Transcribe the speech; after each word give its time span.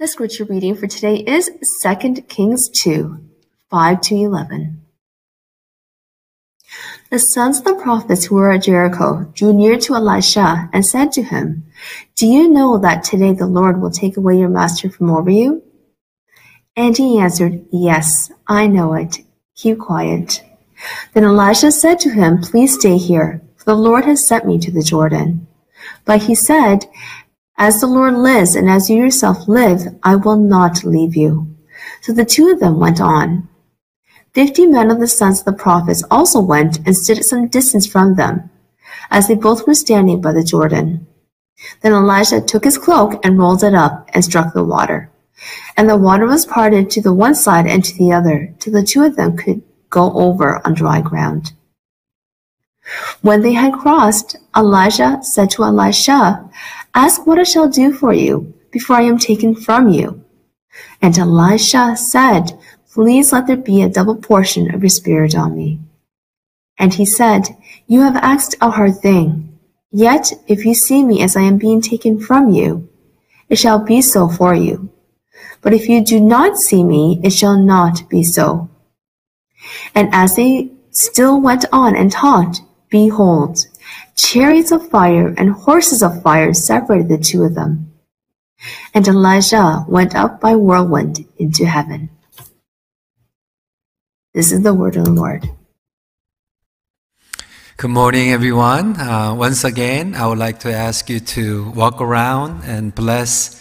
The 0.00 0.08
scripture 0.08 0.46
reading 0.46 0.76
for 0.76 0.86
today 0.86 1.16
is 1.16 1.50
2 1.82 2.22
Kings 2.22 2.70
2, 2.70 3.22
5 3.68 4.00
to 4.00 4.14
11. 4.14 4.80
The 7.10 7.18
sons 7.18 7.58
of 7.58 7.64
the 7.64 7.74
prophets 7.74 8.24
who 8.24 8.36
were 8.36 8.50
at 8.50 8.62
Jericho 8.62 9.30
drew 9.34 9.52
near 9.52 9.76
to 9.80 9.94
Elisha 9.94 10.70
and 10.72 10.86
said 10.86 11.12
to 11.12 11.22
him, 11.22 11.66
Do 12.16 12.26
you 12.26 12.48
know 12.48 12.78
that 12.78 13.04
today 13.04 13.34
the 13.34 13.44
Lord 13.44 13.82
will 13.82 13.90
take 13.90 14.16
away 14.16 14.38
your 14.38 14.48
master 14.48 14.88
from 14.88 15.10
over 15.10 15.28
you? 15.28 15.62
And 16.74 16.96
he 16.96 17.18
answered, 17.18 17.66
Yes, 17.70 18.32
I 18.46 18.68
know 18.68 18.94
it. 18.94 19.18
Keep 19.54 19.80
quiet. 19.80 20.42
Then 21.12 21.24
Elisha 21.24 21.70
said 21.70 22.00
to 22.00 22.10
him, 22.10 22.38
Please 22.40 22.72
stay 22.72 22.96
here, 22.96 23.42
for 23.54 23.66
the 23.66 23.74
Lord 23.74 24.06
has 24.06 24.26
sent 24.26 24.46
me 24.46 24.58
to 24.60 24.70
the 24.70 24.82
Jordan. 24.82 25.46
But 26.04 26.22
he 26.22 26.34
said, 26.34 26.86
As 27.60 27.78
the 27.78 27.86
Lord 27.86 28.14
lives 28.14 28.56
and 28.56 28.70
as 28.70 28.88
you 28.88 28.96
yourself 28.96 29.46
live, 29.46 29.82
I 30.02 30.16
will 30.16 30.38
not 30.38 30.82
leave 30.82 31.14
you. 31.14 31.54
So 32.00 32.14
the 32.14 32.24
two 32.24 32.48
of 32.48 32.58
them 32.58 32.80
went 32.80 33.02
on. 33.02 33.50
Fifty 34.32 34.66
men 34.66 34.90
of 34.90 34.98
the 34.98 35.06
sons 35.06 35.40
of 35.40 35.44
the 35.44 35.52
prophets 35.52 36.02
also 36.10 36.40
went 36.40 36.78
and 36.86 36.96
stood 36.96 37.18
at 37.18 37.26
some 37.26 37.48
distance 37.48 37.86
from 37.86 38.14
them, 38.14 38.48
as 39.10 39.28
they 39.28 39.34
both 39.34 39.66
were 39.66 39.74
standing 39.74 40.22
by 40.22 40.32
the 40.32 40.42
Jordan. 40.42 41.06
Then 41.82 41.92
Elijah 41.92 42.40
took 42.40 42.64
his 42.64 42.78
cloak 42.78 43.22
and 43.22 43.38
rolled 43.38 43.62
it 43.62 43.74
up 43.74 44.08
and 44.14 44.24
struck 44.24 44.54
the 44.54 44.64
water. 44.64 45.10
And 45.76 45.86
the 45.86 45.98
water 45.98 46.24
was 46.24 46.46
parted 46.46 46.88
to 46.90 47.02
the 47.02 47.12
one 47.12 47.34
side 47.34 47.66
and 47.66 47.84
to 47.84 47.94
the 47.98 48.10
other, 48.10 48.54
till 48.58 48.72
the 48.72 48.82
two 48.82 49.02
of 49.02 49.16
them 49.16 49.36
could 49.36 49.60
go 49.90 50.10
over 50.14 50.66
on 50.66 50.72
dry 50.72 51.02
ground. 51.02 51.52
When 53.20 53.42
they 53.42 53.52
had 53.52 53.74
crossed, 53.74 54.36
Elijah 54.56 55.18
said 55.22 55.50
to 55.50 55.64
Elisha, 55.64 56.48
Ask 56.94 57.26
what 57.26 57.38
I 57.38 57.44
shall 57.44 57.68
do 57.68 57.92
for 57.92 58.12
you 58.12 58.54
before 58.70 58.96
I 58.96 59.02
am 59.02 59.18
taken 59.18 59.54
from 59.54 59.88
you. 59.88 60.24
And 61.00 61.16
Elisha 61.18 61.96
said, 61.96 62.58
Please 62.92 63.32
let 63.32 63.46
there 63.46 63.56
be 63.56 63.82
a 63.82 63.88
double 63.88 64.16
portion 64.16 64.74
of 64.74 64.82
your 64.82 64.90
spirit 64.90 65.36
on 65.36 65.56
me. 65.56 65.78
And 66.78 66.94
he 66.94 67.04
said, 67.04 67.56
You 67.86 68.00
have 68.02 68.16
asked 68.16 68.56
a 68.60 68.70
hard 68.70 68.98
thing. 68.98 69.58
Yet 69.92 70.32
if 70.46 70.64
you 70.64 70.74
see 70.74 71.04
me 71.04 71.22
as 71.22 71.36
I 71.36 71.42
am 71.42 71.58
being 71.58 71.80
taken 71.80 72.20
from 72.20 72.50
you, 72.50 72.88
it 73.48 73.56
shall 73.56 73.78
be 73.78 74.02
so 74.02 74.28
for 74.28 74.54
you. 74.54 74.90
But 75.62 75.74
if 75.74 75.88
you 75.88 76.02
do 76.04 76.20
not 76.20 76.58
see 76.58 76.82
me, 76.82 77.20
it 77.22 77.30
shall 77.30 77.56
not 77.56 78.08
be 78.08 78.22
so. 78.22 78.68
And 79.94 80.08
as 80.12 80.36
they 80.36 80.70
still 80.90 81.40
went 81.40 81.64
on 81.72 81.94
and 81.94 82.10
talked, 82.10 82.62
behold, 82.88 83.66
chariots 84.16 84.72
of 84.72 84.88
fire 84.88 85.34
and 85.36 85.50
horses 85.50 86.02
of 86.02 86.22
fire 86.22 86.52
separated 86.54 87.08
the 87.08 87.18
two 87.18 87.44
of 87.44 87.54
them. 87.54 87.92
And 88.94 89.06
Elijah 89.08 89.84
went 89.88 90.14
up 90.14 90.40
by 90.40 90.54
whirlwind 90.54 91.26
into 91.38 91.66
heaven. 91.66 92.10
This 94.34 94.52
is 94.52 94.62
the 94.62 94.74
word 94.74 94.96
of 94.96 95.04
the 95.06 95.12
Lord. 95.12 95.48
Good 97.76 97.90
morning, 97.90 98.30
everyone. 98.30 99.00
Uh, 99.00 99.34
once 99.34 99.64
again, 99.64 100.14
I 100.14 100.26
would 100.26 100.36
like 100.36 100.60
to 100.60 100.72
ask 100.72 101.08
you 101.08 101.18
to 101.18 101.70
walk 101.70 102.02
around 102.02 102.62
and 102.64 102.94
bless 102.94 103.56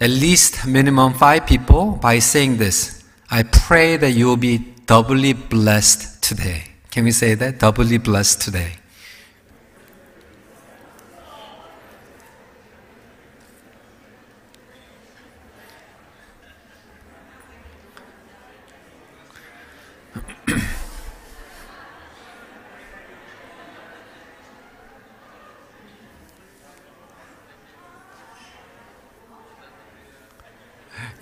at 0.00 0.10
least 0.10 0.66
minimum 0.66 1.14
five 1.14 1.46
people 1.46 1.92
by 1.92 2.18
saying 2.18 2.56
this. 2.56 3.04
I 3.30 3.44
pray 3.44 3.96
that 3.96 4.10
you 4.10 4.26
will 4.26 4.36
be 4.36 4.58
doubly 4.86 5.34
blessed 5.34 6.20
today. 6.20 6.64
Can 6.90 7.04
we 7.04 7.12
say 7.12 7.34
that? 7.36 7.60
Doubly 7.60 7.98
blessed 7.98 8.42
today. 8.42 8.79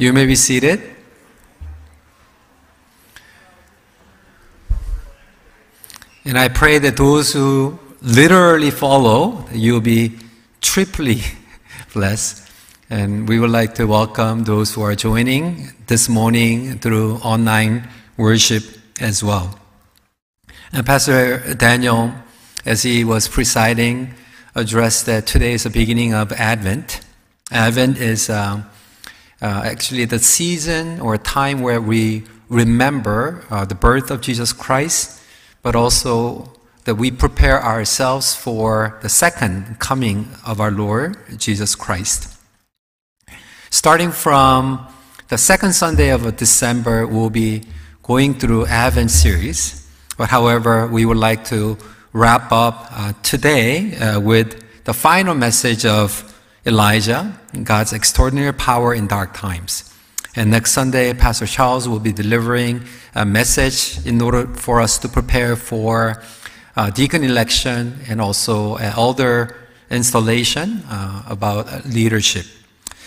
You 0.00 0.12
may 0.12 0.26
be 0.26 0.36
seated. 0.36 0.80
And 6.24 6.38
I 6.38 6.46
pray 6.46 6.78
that 6.78 6.96
those 6.96 7.32
who 7.32 7.80
literally 8.00 8.70
follow, 8.70 9.44
you'll 9.50 9.80
be 9.80 10.16
triply 10.60 11.22
blessed. 11.94 12.48
And 12.88 13.28
we 13.28 13.40
would 13.40 13.50
like 13.50 13.74
to 13.74 13.86
welcome 13.86 14.44
those 14.44 14.72
who 14.72 14.82
are 14.82 14.94
joining 14.94 15.72
this 15.88 16.08
morning 16.08 16.78
through 16.78 17.16
online 17.16 17.88
worship 18.16 18.62
as 19.00 19.24
well. 19.24 19.58
And 20.72 20.86
Pastor 20.86 21.54
Daniel, 21.54 22.14
as 22.64 22.84
he 22.84 23.02
was 23.02 23.26
presiding, 23.26 24.14
addressed 24.54 25.06
that 25.06 25.26
today 25.26 25.54
is 25.54 25.64
the 25.64 25.70
beginning 25.70 26.14
of 26.14 26.30
Advent. 26.30 27.00
Advent 27.50 27.98
is 27.98 28.30
uh, 28.30 28.62
uh, 29.40 29.62
actually 29.64 30.04
the 30.04 30.18
season 30.18 31.00
or 31.00 31.16
time 31.16 31.60
where 31.60 31.80
we 31.80 32.24
remember 32.48 33.44
uh, 33.50 33.64
the 33.64 33.74
birth 33.74 34.10
of 34.10 34.20
Jesus 34.20 34.52
Christ, 34.52 35.20
but 35.62 35.76
also 35.76 36.52
that 36.84 36.94
we 36.94 37.10
prepare 37.10 37.62
ourselves 37.62 38.34
for 38.34 38.98
the 39.02 39.08
second 39.08 39.78
coming 39.78 40.28
of 40.46 40.60
our 40.60 40.70
Lord 40.70 41.16
Jesus 41.36 41.74
Christ. 41.74 42.34
Starting 43.70 44.10
from 44.10 44.86
the 45.28 45.36
second 45.36 45.74
Sunday 45.74 46.08
of 46.08 46.36
December, 46.36 47.06
we'll 47.06 47.28
be 47.28 47.64
going 48.02 48.32
through 48.34 48.64
Advent 48.66 49.10
series. 49.10 49.86
But 50.16 50.30
however, 50.30 50.86
we 50.86 51.04
would 51.04 51.18
like 51.18 51.44
to 51.46 51.76
wrap 52.14 52.50
up 52.50 52.88
uh, 52.90 53.12
today 53.22 53.94
uh, 53.96 54.18
with 54.18 54.64
the 54.84 54.94
final 54.94 55.34
message 55.34 55.84
of 55.84 56.27
Elijah, 56.66 57.38
God's 57.62 57.92
extraordinary 57.92 58.52
power 58.52 58.94
in 58.94 59.06
dark 59.06 59.34
times. 59.34 59.94
And 60.36 60.50
next 60.50 60.72
Sunday, 60.72 61.12
Pastor 61.14 61.46
Charles 61.46 61.88
will 61.88 62.00
be 62.00 62.12
delivering 62.12 62.82
a 63.14 63.24
message 63.24 64.04
in 64.06 64.20
order 64.20 64.46
for 64.46 64.80
us 64.80 64.98
to 64.98 65.08
prepare 65.08 65.56
for 65.56 66.22
uh, 66.76 66.90
deacon 66.90 67.24
election 67.24 67.98
and 68.08 68.20
also 68.20 68.76
elder 68.76 69.56
installation 69.90 70.82
uh, 70.88 71.24
about 71.28 71.84
leadership. 71.86 72.46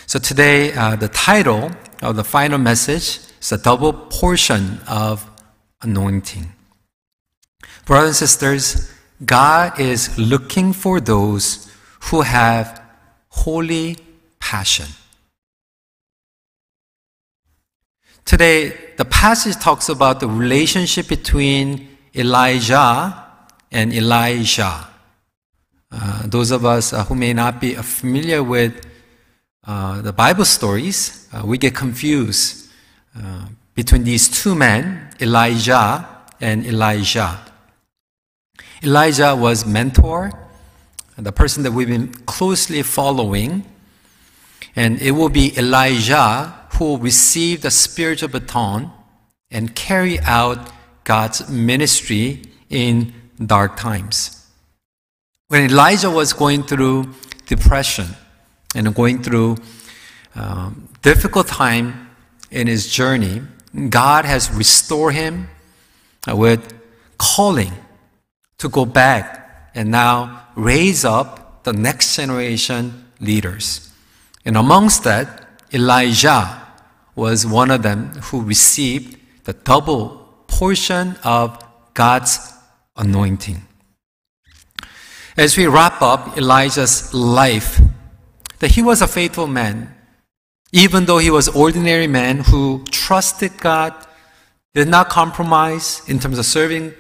So 0.08 0.20
today, 0.20 0.74
uh, 0.74 0.96
the 0.98 1.08
title 1.08 1.72
of 2.02 2.16
the 2.16 2.24
final 2.24 2.58
message 2.58 3.20
is 3.40 3.52
a 3.52 3.58
double 3.58 3.94
portion 3.94 4.82
of 4.88 5.26
anointing. 5.82 6.52
Brothers 7.86 8.08
and 8.10 8.16
sisters, 8.16 8.94
God 9.24 9.80
is 9.80 10.18
looking 10.18 10.74
for 10.74 11.00
those 11.00 11.72
who 12.06 12.22
have 12.22 12.81
holy 13.32 13.98
passion. 14.40 14.88
Today, 18.26 18.74
the 18.98 19.06
passage 19.06 19.56
talks 19.56 19.90
about 19.90 20.20
the 20.20 20.28
relationship 20.28 21.08
between 21.08 21.98
Elijah 22.16 23.26
and 23.72 23.94
Elisha. 23.94 24.88
Uh, 25.92 26.28
those 26.28 26.52
of 26.52 26.66
us 26.66 26.94
uh, 26.94 27.04
who 27.06 27.16
may 27.16 27.34
not 27.34 27.60
be 27.60 27.74
familiar 27.76 28.44
with 28.44 28.86
uh, 29.66 30.02
the 30.02 30.14
Bible 30.14 30.46
stories, 30.46 31.28
uh, 31.34 31.42
we 31.46 31.58
get 31.58 31.76
confused 31.76 32.70
uh, 33.18 33.46
between 33.76 34.04
these 34.04 34.30
two 34.30 34.56
men, 34.56 35.10
Elijah 35.20 36.08
and 36.40 36.66
Elisha. 36.66 37.40
Elijah 38.84 39.36
was 39.36 39.66
mentor 39.66 40.32
the 41.22 41.32
person 41.32 41.62
that 41.64 41.72
we've 41.72 41.88
been 41.88 42.12
closely 42.26 42.82
following. 42.82 43.64
And 44.76 45.02
it 45.02 45.12
will 45.12 45.30
be 45.30 45.56
Elisha 45.56 46.58
who 46.74 46.86
will 46.86 46.98
receive 46.98 47.62
the 47.62 47.72
spiritual 47.72 48.30
baton 48.30 48.92
and 49.52 49.76
carry 49.76 50.20
out 50.22 50.72
God's 51.04 51.50
ministry 51.50 52.42
in 52.70 53.14
dark 53.46 53.78
times. 53.78 54.48
When 55.50 55.64
Elijah 55.70 56.10
was 56.10 56.34
going 56.34 56.64
through 56.64 57.14
depression 57.46 58.08
and 58.74 58.96
going 58.96 59.22
through 59.22 59.58
um, 60.36 60.88
difficult 61.02 61.48
time 61.48 62.10
in 62.50 62.68
his 62.68 62.92
journey, 62.92 63.42
God 63.90 64.26
has 64.26 64.50
restored 64.52 65.14
him 65.14 65.50
with 66.28 66.74
calling 67.18 67.74
to 68.58 68.70
go 68.70 68.86
back 68.86 69.41
and 69.74 69.92
now 69.92 70.48
raise 70.56 71.06
up 71.06 71.64
the 71.64 71.74
next 71.74 72.16
generation 72.16 73.12
leaders. 73.20 73.92
And 74.46 74.58
amongst 74.58 75.04
that, 75.04 75.48
Elisha 75.72 76.68
was 77.16 77.46
one 77.46 77.72
of 77.72 77.84
them 77.84 78.10
who 78.24 78.42
received 78.42 79.18
the 79.44 79.54
double 79.54 80.28
portion 80.48 81.16
of 81.24 81.64
God's 81.94 82.54
anointing. 82.98 83.62
As 85.38 85.58
we 85.58 85.68
wrap 85.68 86.02
up 86.02 86.38
Elijah's 86.38 87.14
life, 87.14 87.80
that 88.60 88.72
he 88.72 88.82
was 88.82 89.02
a 89.02 89.08
faithful 89.08 89.48
man. 89.48 89.96
Even 90.72 91.06
though 91.06 91.18
he 91.18 91.32
was 91.32 91.48
ordinary 91.50 92.08
man 92.08 92.40
who 92.40 92.84
trusted 92.92 93.58
God, 93.58 93.94
did 94.74 94.88
not 94.88 95.10
compromise 95.10 96.02
in 96.08 96.20
terms 96.20 96.38
of 96.40 96.46
serving 96.46 96.94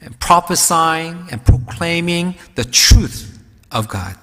and 0.00 0.18
prophesying 0.18 1.28
and 1.30 1.44
proclaiming 1.44 2.36
the 2.54 2.64
truth 2.64 3.38
of 3.70 3.88
God. 3.88 4.16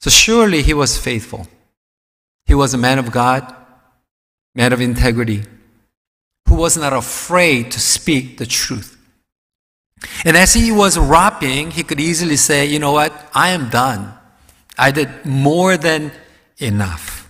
So 0.00 0.10
surely 0.10 0.62
he 0.62 0.74
was 0.74 0.98
faithful. 0.98 1.46
He 2.46 2.54
was 2.54 2.74
a 2.74 2.78
man 2.78 2.98
of 2.98 3.10
God, 3.10 3.54
man 4.54 4.72
of 4.72 4.80
integrity, 4.80 5.42
who 6.48 6.54
was 6.54 6.76
not 6.76 6.92
afraid 6.92 7.72
to 7.72 7.80
speak 7.80 8.38
the 8.38 8.46
truth. 8.46 8.96
And 10.24 10.36
as 10.36 10.54
he 10.54 10.70
was 10.70 10.98
rapping, 10.98 11.72
he 11.72 11.82
could 11.82 12.00
easily 12.00 12.36
say, 12.36 12.66
you 12.66 12.78
know 12.78 12.92
what? 12.92 13.12
I 13.34 13.48
am 13.48 13.68
done. 13.68 14.14
I 14.78 14.90
did 14.90 15.24
more 15.24 15.76
than 15.76 16.12
enough. 16.58 17.28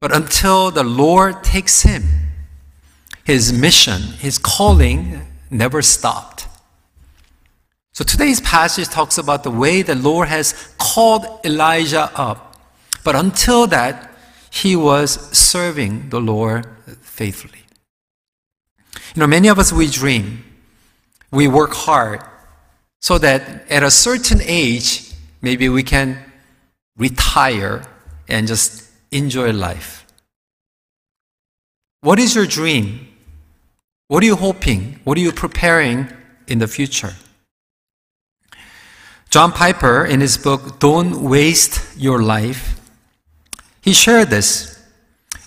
But 0.00 0.14
until 0.14 0.70
the 0.70 0.84
Lord 0.84 1.42
takes 1.42 1.82
him, 1.82 2.04
his 3.26 3.52
mission, 3.52 4.00
his 4.20 4.38
calling 4.38 5.20
never 5.50 5.82
stopped. 5.82 6.46
So 7.92 8.04
today's 8.04 8.40
passage 8.40 8.88
talks 8.88 9.18
about 9.18 9.42
the 9.42 9.50
way 9.50 9.82
the 9.82 9.96
Lord 9.96 10.28
has 10.28 10.72
called 10.78 11.26
Elijah 11.44 12.08
up. 12.14 12.56
But 13.02 13.16
until 13.16 13.66
that, 13.66 14.12
he 14.48 14.76
was 14.76 15.10
serving 15.36 16.10
the 16.10 16.20
Lord 16.20 16.66
faithfully. 17.02 17.64
You 19.14 19.20
know, 19.20 19.26
many 19.26 19.48
of 19.48 19.58
us, 19.58 19.72
we 19.72 19.88
dream, 19.88 20.44
we 21.32 21.48
work 21.48 21.74
hard 21.74 22.22
so 23.00 23.18
that 23.18 23.68
at 23.68 23.82
a 23.82 23.90
certain 23.90 24.40
age, 24.42 25.12
maybe 25.42 25.68
we 25.68 25.82
can 25.82 26.16
retire 26.96 27.82
and 28.28 28.46
just 28.46 28.88
enjoy 29.10 29.52
life. 29.52 30.06
What 32.02 32.20
is 32.20 32.36
your 32.36 32.46
dream? 32.46 33.08
What 34.08 34.22
are 34.22 34.26
you 34.26 34.36
hoping? 34.36 35.00
What 35.02 35.18
are 35.18 35.20
you 35.20 35.32
preparing 35.32 36.08
in 36.46 36.60
the 36.60 36.68
future? 36.68 37.14
John 39.30 39.50
Piper, 39.50 40.04
in 40.04 40.20
his 40.20 40.38
book, 40.38 40.78
Don't 40.78 41.22
Waste 41.22 41.98
Your 41.98 42.22
Life, 42.22 42.80
he 43.82 43.92
shared 43.92 44.30
this. 44.30 44.80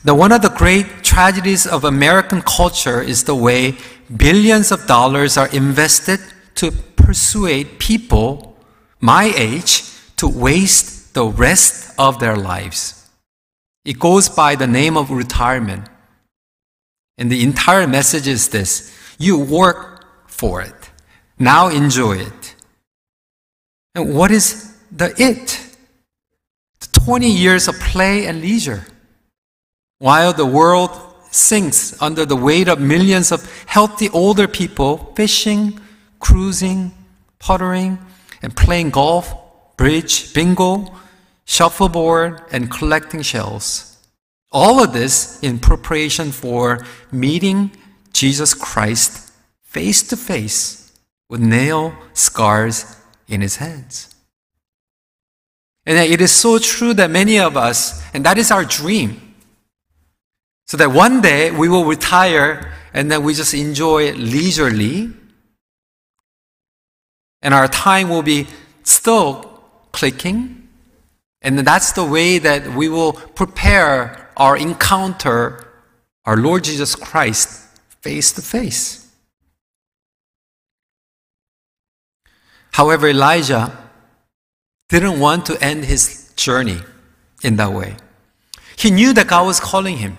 That 0.03 0.15
one 0.15 0.31
of 0.31 0.41
the 0.41 0.49
great 0.49 1.03
tragedies 1.03 1.65
of 1.65 1.83
American 1.83 2.41
culture 2.41 3.01
is 3.01 3.23
the 3.23 3.35
way 3.35 3.77
billions 4.15 4.71
of 4.71 4.85
dollars 4.87 5.37
are 5.37 5.49
invested 5.49 6.19
to 6.55 6.71
persuade 6.71 7.79
people 7.79 8.57
my 8.99 9.33
age 9.35 9.83
to 10.17 10.27
waste 10.27 11.13
the 11.13 11.25
rest 11.25 11.93
of 11.97 12.19
their 12.19 12.35
lives. 12.35 13.09
It 13.85 13.99
goes 13.99 14.27
by 14.27 14.55
the 14.55 14.67
name 14.67 14.97
of 14.97 15.11
retirement. 15.11 15.87
And 17.19 17.29
the 17.29 17.43
entire 17.43 17.85
message 17.85 18.27
is 18.27 18.47
this 18.49 18.95
you 19.19 19.37
work 19.37 20.05
for 20.27 20.61
it. 20.61 20.89
Now 21.37 21.67
enjoy 21.67 22.17
it. 22.17 22.55
And 23.93 24.15
what 24.15 24.31
is 24.31 24.77
the 24.89 25.13
it? 25.21 25.59
The 26.79 26.87
20 27.01 27.29
years 27.29 27.67
of 27.67 27.75
play 27.79 28.25
and 28.25 28.41
leisure. 28.41 28.85
While 29.97 30.31
the 30.31 30.45
world 30.45 30.91
sinks 31.29 32.01
under 32.01 32.25
the 32.25 32.37
weight 32.37 32.69
of 32.69 32.79
millions 32.79 33.33
of 33.33 33.43
healthy 33.65 34.09
older 34.09 34.47
people 34.47 35.13
fishing, 35.15 35.77
cruising, 36.19 36.93
puttering, 37.37 37.99
and 38.41 38.55
playing 38.55 38.91
golf, 38.91 39.75
bridge, 39.75 40.33
bingo, 40.33 40.95
shuffleboard, 41.45 42.41
and 42.53 42.71
collecting 42.71 43.21
shells. 43.21 43.88
All 44.51 44.83
of 44.83 44.93
this 44.93 45.41
in 45.43 45.59
preparation 45.59 46.31
for 46.31 46.85
meeting 47.11 47.71
Jesus 48.13 48.53
Christ 48.53 49.31
face 49.61 50.01
to 50.09 50.17
face 50.17 50.91
with 51.29 51.39
nail 51.39 51.93
scars 52.13 52.97
in 53.27 53.41
his 53.41 53.57
hands. 53.57 54.15
And 55.85 55.97
it 55.97 56.21
is 56.21 56.31
so 56.31 56.57
true 56.57 56.93
that 56.95 57.11
many 57.11 57.39
of 57.39 57.55
us, 57.55 58.03
and 58.13 58.25
that 58.25 58.37
is 58.37 58.51
our 58.51 58.65
dream, 58.65 59.35
so 60.67 60.77
that 60.77 60.91
one 60.91 61.21
day 61.21 61.51
we 61.51 61.69
will 61.69 61.85
retire 61.85 62.73
and 62.93 63.11
then 63.11 63.23
we 63.23 63.33
just 63.33 63.53
enjoy 63.53 64.13
leisurely, 64.13 65.11
and 67.41 67.53
our 67.53 67.67
time 67.67 68.09
will 68.09 68.23
be 68.23 68.47
still 68.83 69.61
clicking, 69.91 70.67
and 71.41 71.59
that's 71.59 71.91
the 71.91 72.03
way 72.03 72.39
that 72.39 72.75
we 72.75 72.89
will 72.89 73.13
prepare 73.13 74.28
our 74.39 74.57
encounter 74.57 75.65
our 76.25 76.37
Lord 76.37 76.63
Jesus 76.63 76.95
Christ 76.95 77.65
face 78.01 78.31
to 78.33 78.41
face. 78.41 79.11
However, 82.71 83.07
Elijah 83.07 83.75
didn't 84.89 85.19
want 85.19 85.47
to 85.47 85.61
end 85.63 85.85
his 85.85 86.31
journey 86.35 86.79
in 87.43 87.55
that 87.55 87.73
way. 87.73 87.97
He 88.77 88.91
knew 88.91 89.11
that 89.13 89.27
God 89.27 89.47
was 89.47 89.59
calling 89.59 89.97
him. 89.97 90.17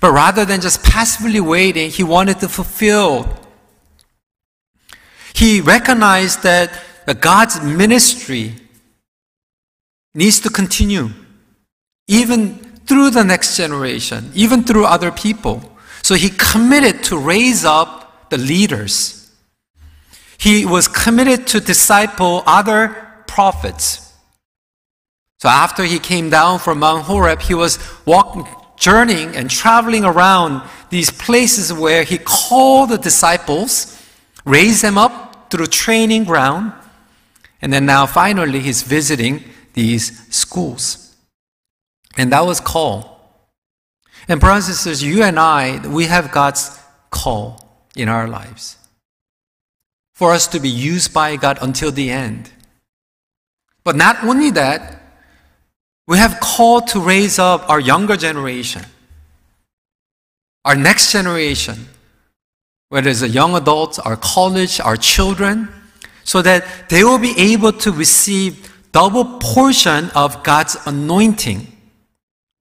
But 0.00 0.10
rather 0.10 0.44
than 0.44 0.60
just 0.60 0.82
passively 0.82 1.40
waiting, 1.40 1.90
he 1.90 2.02
wanted 2.02 2.40
to 2.40 2.48
fulfill. 2.48 3.28
He 5.34 5.60
recognized 5.60 6.42
that 6.42 6.72
God's 7.20 7.62
ministry 7.62 8.54
needs 10.14 10.40
to 10.40 10.50
continue, 10.50 11.10
even 12.08 12.65
through 12.86 13.10
the 13.10 13.24
next 13.24 13.56
generation, 13.56 14.30
even 14.34 14.64
through 14.64 14.84
other 14.84 15.10
people. 15.10 15.62
So 16.02 16.14
he 16.14 16.30
committed 16.30 17.02
to 17.04 17.18
raise 17.18 17.64
up 17.64 18.30
the 18.30 18.38
leaders 18.38 19.16
he 20.38 20.66
was 20.66 20.88
committed 20.88 21.46
to 21.48 21.60
disciple 21.60 22.42
other 22.46 22.88
prophets. 23.26 24.14
So 25.38 25.48
after 25.48 25.84
he 25.84 25.98
came 25.98 26.30
down 26.30 26.58
from 26.58 26.80
Mount 26.80 27.04
Horeb, 27.04 27.42
he 27.42 27.54
was 27.54 27.78
walking, 28.04 28.46
journeying 28.76 29.36
and 29.36 29.50
traveling 29.50 30.04
around 30.04 30.62
these 30.90 31.10
places 31.10 31.72
where 31.72 32.04
he 32.04 32.18
called 32.18 32.90
the 32.90 32.98
disciples, 32.98 34.00
raised 34.44 34.82
them 34.82 34.98
up 34.98 35.50
through 35.50 35.66
training 35.66 36.24
ground, 36.24 36.72
and 37.60 37.72
then 37.72 37.86
now 37.86 38.06
finally 38.06 38.60
he's 38.60 38.82
visiting 38.82 39.42
these 39.72 40.26
schools. 40.34 41.05
And 42.16 42.32
that 42.32 42.44
was 42.46 42.60
call. 42.60 43.16
And 44.28 44.40
brothers 44.40 44.68
and 44.68 44.76
sisters, 44.76 45.02
you 45.02 45.22
and 45.22 45.38
I, 45.38 45.86
we 45.88 46.06
have 46.06 46.32
God's 46.32 46.80
call 47.10 47.86
in 47.94 48.08
our 48.08 48.26
lives 48.26 48.76
for 50.14 50.32
us 50.32 50.46
to 50.48 50.58
be 50.58 50.68
used 50.68 51.12
by 51.12 51.36
God 51.36 51.58
until 51.60 51.92
the 51.92 52.10
end. 52.10 52.50
But 53.84 53.96
not 53.96 54.24
only 54.24 54.50
that, 54.52 55.00
we 56.08 56.18
have 56.18 56.40
called 56.40 56.88
to 56.88 57.00
raise 57.00 57.38
up 57.38 57.68
our 57.68 57.78
younger 57.78 58.16
generation, 58.16 58.82
our 60.64 60.74
next 60.74 61.12
generation, 61.12 61.86
whether 62.88 63.10
it's 63.10 63.20
the 63.20 63.28
young 63.28 63.54
adults, 63.54 63.98
our 63.98 64.16
college, 64.16 64.80
our 64.80 64.96
children, 64.96 65.68
so 66.24 66.40
that 66.42 66.88
they 66.88 67.04
will 67.04 67.18
be 67.18 67.34
able 67.38 67.72
to 67.72 67.92
receive 67.92 68.72
double 68.92 69.38
portion 69.38 70.10
of 70.14 70.42
God's 70.42 70.76
anointing. 70.86 71.75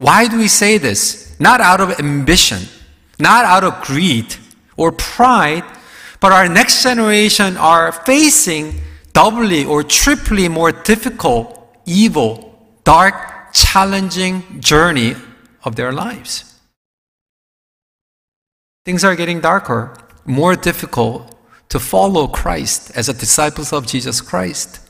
Why 0.06 0.28
do 0.28 0.38
we 0.38 0.48
say 0.48 0.78
this? 0.78 1.36
Not 1.40 1.62
out 1.62 1.82
of 1.82 2.00
ambition, 2.00 2.62
not 3.18 3.44
out 3.44 3.64
of 3.64 3.82
greed 3.82 4.36
or 4.78 4.92
pride, 4.92 5.64
but 6.20 6.32
our 6.32 6.48
next 6.48 6.84
generation 6.84 7.58
are 7.58 7.92
facing 7.92 8.82
doubly 9.14 9.66
or 9.66 9.82
triply 9.82 10.48
more 10.48 10.72
difficult, 10.72 11.48
evil, 11.88 12.30
dark, 12.84 13.52
challenging 13.52 14.44
journey 14.62 15.16
of 15.64 15.76
their 15.76 15.92
lives. 15.92 16.54
Things 18.86 19.04
are 19.04 19.16
getting 19.16 19.42
darker, 19.42 19.98
more 20.24 20.56
difficult 20.56 21.34
to 21.70 21.80
follow 21.80 22.28
Christ 22.28 22.92
as 22.96 23.10
a 23.10 23.14
disciples 23.14 23.74
of 23.74 23.88
Jesus 23.88 24.22
Christ. 24.22 24.82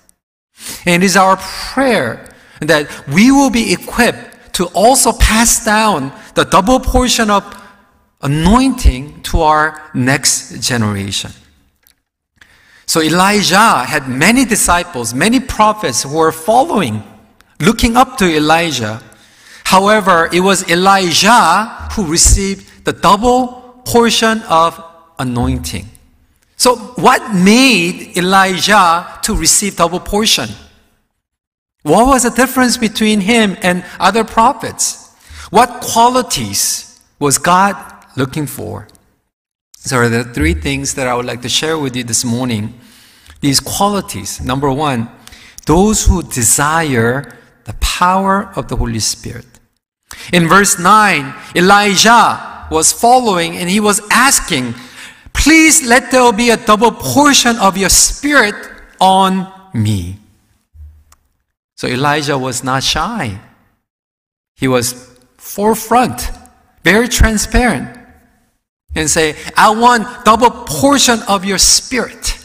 And 0.85 1.01
it 1.01 1.05
is 1.05 1.15
our 1.15 1.37
prayer 1.37 2.35
that 2.59 3.07
we 3.07 3.31
will 3.31 3.49
be 3.49 3.71
equipped 3.71 4.34
to 4.55 4.67
also 4.67 5.11
pass 5.11 5.65
down 5.65 6.13
the 6.33 6.45
double 6.45 6.79
portion 6.79 7.29
of 7.29 7.43
anointing 8.21 9.21
to 9.21 9.41
our 9.41 9.91
next 9.93 10.61
generation. 10.61 11.29
So 12.85 13.01
Elijah 13.01 13.83
had 13.83 14.07
many 14.07 14.45
disciples, 14.45 15.13
many 15.13 15.41
prophets 15.41 16.03
who 16.03 16.15
were 16.15 16.31
following, 16.31 17.03
looking 17.59 17.97
up 17.97 18.17
to 18.19 18.25
Elijah. 18.25 19.03
However, 19.65 20.29
it 20.31 20.39
was 20.39 20.69
Elisha 20.71 21.89
who 21.91 22.07
received 22.07 22.85
the 22.85 22.93
double 22.93 23.81
portion 23.83 24.41
of 24.43 24.81
anointing. 25.19 25.89
So 26.55 26.77
what 26.95 27.35
made 27.35 28.17
Elisha 28.17 29.19
to 29.23 29.35
receive 29.35 29.75
double 29.75 29.99
portion? 29.99 30.47
What 31.85 32.07
was 32.07 32.23
the 32.23 32.31
difference 32.31 32.77
between 32.77 33.21
him 33.21 33.57
and 33.61 33.85
other 33.99 34.23
prophets? 34.23 35.13
What 35.51 35.81
qualities 35.81 36.99
was 37.19 37.37
God 37.37 37.75
looking 38.17 38.47
for? 38.47 38.87
So, 39.77 39.97
there 39.97 40.03
are 40.05 40.23
the 40.23 40.33
three 40.33 40.55
things 40.55 40.95
that 40.95 41.05
I 41.05 41.13
would 41.13 41.27
like 41.27 41.43
to 41.43 41.49
share 41.49 41.77
with 41.77 41.95
you 41.95 42.03
this 42.03 42.25
morning. 42.25 42.73
These 43.41 43.59
qualities. 43.59 44.41
Number 44.41 44.71
one, 44.71 45.09
those 45.67 46.07
who 46.07 46.23
desire 46.23 47.37
the 47.65 47.73
power 47.73 48.51
of 48.55 48.67
the 48.67 48.77
Holy 48.77 48.99
Spirit. 48.99 49.45
In 50.33 50.47
verse 50.47 50.79
9, 50.79 51.35
Elisha 51.55 52.67
was 52.71 52.91
following 52.91 53.57
and 53.57 53.69
he 53.69 53.79
was 53.79 54.01
asking, 54.09 54.73
Please 55.33 55.87
let 55.87 56.09
there 56.09 56.33
be 56.33 56.49
a 56.49 56.57
double 56.57 56.91
portion 56.91 57.57
of 57.57 57.77
your 57.77 57.89
spirit 57.89 58.55
on 58.99 59.53
me. 59.71 60.17
So 61.75 61.87
Elisha 61.87 62.37
was 62.37 62.63
not 62.63 62.83
shy. 62.83 63.39
He 64.55 64.67
was 64.67 64.93
forefront, 65.37 66.31
very 66.83 67.07
transparent, 67.07 67.97
and 68.95 69.09
say, 69.09 69.35
I 69.57 69.71
want 69.71 70.23
double 70.23 70.49
portion 70.49 71.19
of 71.27 71.43
your 71.43 71.57
spirit. 71.57 72.39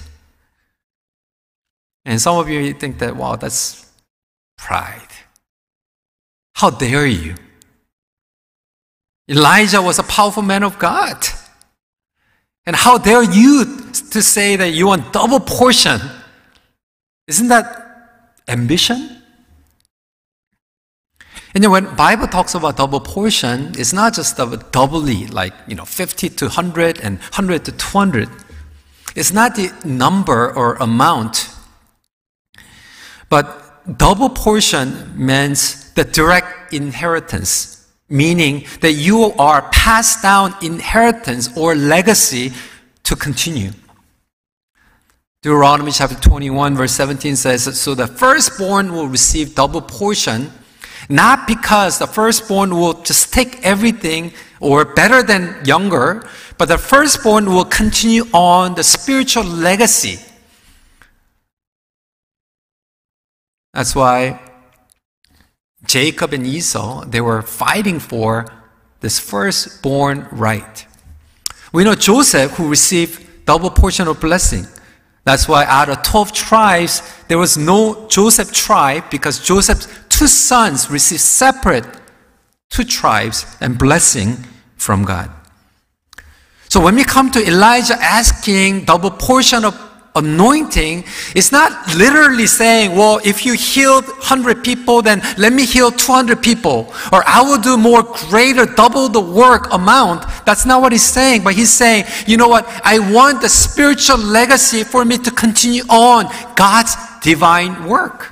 And 2.05 2.21
some 2.21 2.39
of 2.39 2.49
you 2.49 2.73
think 2.75 2.99
that, 2.99 3.15
wow, 3.15 3.37
that's 3.37 3.87
pride. 4.59 5.09
How 6.55 6.71
dare 6.71 7.07
you? 7.07 7.37
Elijah 9.29 9.81
was 9.81 10.01
a 10.01 10.03
powerful 10.03 10.43
man 10.43 10.65
of 10.65 10.79
God. 10.79 11.25
And 12.67 12.75
how 12.75 12.99
dare 12.99 13.23
you 13.23 13.91
to 14.11 14.23
say 14.23 14.57
that 14.57 14.71
you 14.71 14.89
want 14.89 15.13
double 15.13 15.41
portion? 15.41 16.01
Isn't 17.29 17.49
that 17.49 18.27
ambition? 18.49 19.20
And 21.55 21.65
then 21.65 21.71
when 21.71 21.95
Bible 21.97 22.29
talks 22.29 22.55
about 22.55 22.77
double 22.77 23.01
portion, 23.01 23.73
it's 23.77 23.93
not 23.93 24.15
just 24.15 24.39
a 24.39 24.65
doubly, 24.71 25.27
like, 25.27 25.53
you 25.67 25.75
know, 25.75 25.85
50 25.85 26.29
to 26.29 26.45
100 26.45 27.01
and 27.01 27.19
100 27.19 27.65
to 27.65 27.73
200. 27.73 28.29
It's 29.17 29.33
not 29.33 29.57
the 29.57 29.73
number 29.85 30.53
or 30.55 30.75
amount. 30.77 31.51
But 33.29 33.97
double 33.99 34.29
portion 34.29 35.13
means 35.17 35.93
the 35.95 36.05
direct 36.05 36.73
inheritance, 36.73 37.89
meaning 38.09 38.67
that 38.81 38.93
you 38.93 39.33
are 39.39 39.63
passed 39.71 40.23
down 40.23 40.55
inheritance 40.63 41.57
or 41.57 41.75
legacy 41.75 42.53
to 43.03 43.17
continue. 43.17 43.73
Deuteronomy 45.43 45.91
chapter 45.91 46.15
21 46.15 46.77
verse 46.77 46.93
17 46.93 47.35
says, 47.35 47.81
So 47.81 47.95
the 47.95 48.07
firstborn 48.07 48.93
will 48.93 49.09
receive 49.09 49.55
double 49.55 49.81
portion 49.81 50.53
not 51.11 51.49
because 51.49 51.99
the 51.99 52.07
firstborn 52.07 52.71
will 52.71 52.95
just 53.03 53.33
take 53.33 53.61
everything 53.65 54.33
or 54.61 54.85
better 54.85 55.23
than 55.25 55.63
younger, 55.65 56.25
but 56.57 56.69
the 56.69 56.79
firstborn 56.79 57.47
will 57.47 57.65
continue 57.65 58.25
on 58.33 58.77
the 58.77 58.85
spiritual 58.85 59.43
legacy. 59.43 60.25
That's 63.75 63.95
why 63.95 64.41
Jacob 65.85 66.33
and 66.33 66.47
Esau, 66.47 67.05
they 67.05 67.21
were 67.21 67.43
fighting 67.43 67.99
for 67.99 68.47
this 69.01 69.19
firstborn 69.19 70.29
right. 70.31 70.87
We 71.73 71.83
know 71.83 71.95
Joseph 71.95 72.53
who 72.53 72.69
received 72.69 73.47
double 73.47 73.71
portion 73.71 74.07
of 74.07 74.21
blessing. 74.21 74.67
That's 75.25 75.49
why 75.49 75.65
out 75.65 75.89
of 75.89 76.03
12 76.03 76.33
tribes, 76.33 77.03
there 77.29 77.39
was 77.39 77.57
no 77.57 78.07
Joseph 78.09 78.53
tribe 78.53 79.05
because 79.11 79.41
Joseph's 79.41 79.89
two 80.21 80.27
sons 80.27 80.91
receive 80.91 81.19
separate 81.19 81.87
two 82.69 82.85
tribes 82.85 83.47
and 83.63 83.79
blessing 83.79 84.37
from 84.77 85.03
God. 85.03 85.31
So 86.69 86.79
when 86.79 86.95
we 86.95 87.05
come 87.05 87.31
to 87.31 87.41
Elisha 87.43 87.95
asking 87.95 88.85
double 88.85 89.11
portion 89.11 89.65
of 89.65 89.75
anointing, 90.15 91.05
it's 91.35 91.53
not 91.53 91.73
literally 91.97 92.47
saying, 92.47 92.95
well, 92.95 93.19
if 93.25 93.47
you 93.47 93.55
healed 93.55 94.05
100 94.05 94.63
people, 94.63 95.01
then 95.01 95.23
let 95.39 95.55
me 95.55 95.65
heal 95.65 95.91
200 95.91 96.43
people. 96.43 96.93
Or 97.15 97.25
I 97.27 97.41
will 97.41 97.59
do 97.59 97.79
more 97.79 98.03
greater, 98.29 98.67
double 98.67 99.09
the 99.09 99.23
work 99.23 99.73
amount. 99.73 100.27
That's 100.45 100.67
not 100.67 100.83
what 100.83 100.93
he's 100.93 101.03
saying. 101.03 101.45
But 101.45 101.55
he's 101.55 101.73
saying, 101.73 102.05
you 102.27 102.37
know 102.37 102.49
what? 102.49 102.69
I 102.85 102.99
want 102.99 103.41
the 103.41 103.49
spiritual 103.49 104.19
legacy 104.19 104.85
for 104.85 105.03
me 105.07 105.17
to 105.17 105.31
continue 105.31 105.85
on 105.89 106.27
God's 106.57 106.95
divine 107.23 107.87
work. 107.87 108.30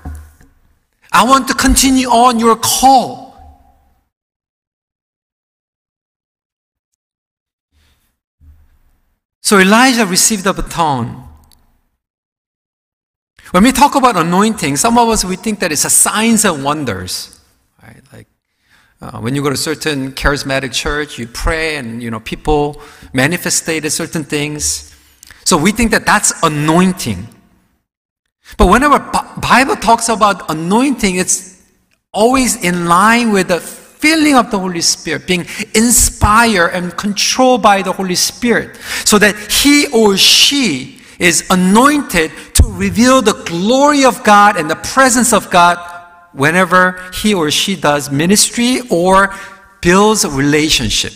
I 1.12 1.24
want 1.24 1.48
to 1.48 1.54
continue 1.54 2.08
on 2.08 2.38
your 2.38 2.56
call. 2.56 3.28
So 9.40 9.56
Elisha 9.56 10.04
received 10.04 10.44
the 10.44 10.52
baton. 10.52 11.24
When 13.50 13.62
we 13.62 13.72
talk 13.72 13.94
about 13.94 14.14
anointing, 14.16 14.76
some 14.76 14.98
of 14.98 15.08
us 15.08 15.24
we 15.24 15.36
think 15.36 15.60
that 15.60 15.72
it's 15.72 15.86
a 15.86 15.90
signs 15.90 16.44
and 16.44 16.62
wonders, 16.62 17.40
right? 17.82 18.02
Like 18.12 18.26
uh, 19.00 19.20
when 19.20 19.34
you 19.34 19.42
go 19.42 19.48
to 19.48 19.56
certain 19.56 20.12
charismatic 20.12 20.74
church, 20.74 21.18
you 21.18 21.26
pray, 21.26 21.76
and 21.76 22.02
you 22.02 22.10
know 22.10 22.20
people 22.20 22.82
manifested 23.14 23.90
certain 23.90 24.22
things. 24.22 24.94
So 25.44 25.56
we 25.56 25.72
think 25.72 25.92
that 25.92 26.04
that's 26.04 26.34
anointing. 26.42 27.26
But 28.58 28.66
whenever 28.66 28.98
Bible 29.38 29.76
talks 29.76 30.08
about 30.08 30.50
anointing, 30.50 31.16
it's 31.16 31.62
always 32.12 32.62
in 32.64 32.86
line 32.86 33.32
with 33.32 33.48
the 33.48 33.60
filling 33.60 34.36
of 34.36 34.50
the 34.50 34.58
Holy 34.58 34.80
Spirit, 34.80 35.26
being 35.26 35.46
inspired 35.74 36.70
and 36.70 36.96
controlled 36.96 37.62
by 37.62 37.82
the 37.82 37.92
Holy 37.92 38.14
Spirit, 38.14 38.76
so 39.04 39.18
that 39.18 39.36
he 39.50 39.86
or 39.92 40.16
she 40.16 41.00
is 41.18 41.48
anointed 41.50 42.30
to 42.54 42.62
reveal 42.66 43.20
the 43.20 43.32
glory 43.44 44.04
of 44.04 44.22
God 44.22 44.56
and 44.56 44.70
the 44.70 44.76
presence 44.76 45.32
of 45.32 45.50
God 45.50 45.78
whenever 46.32 47.10
he 47.14 47.34
or 47.34 47.50
she 47.50 47.74
does 47.74 48.10
ministry 48.10 48.80
or 48.90 49.34
builds 49.80 50.24
a 50.24 50.30
relationship. 50.30 51.12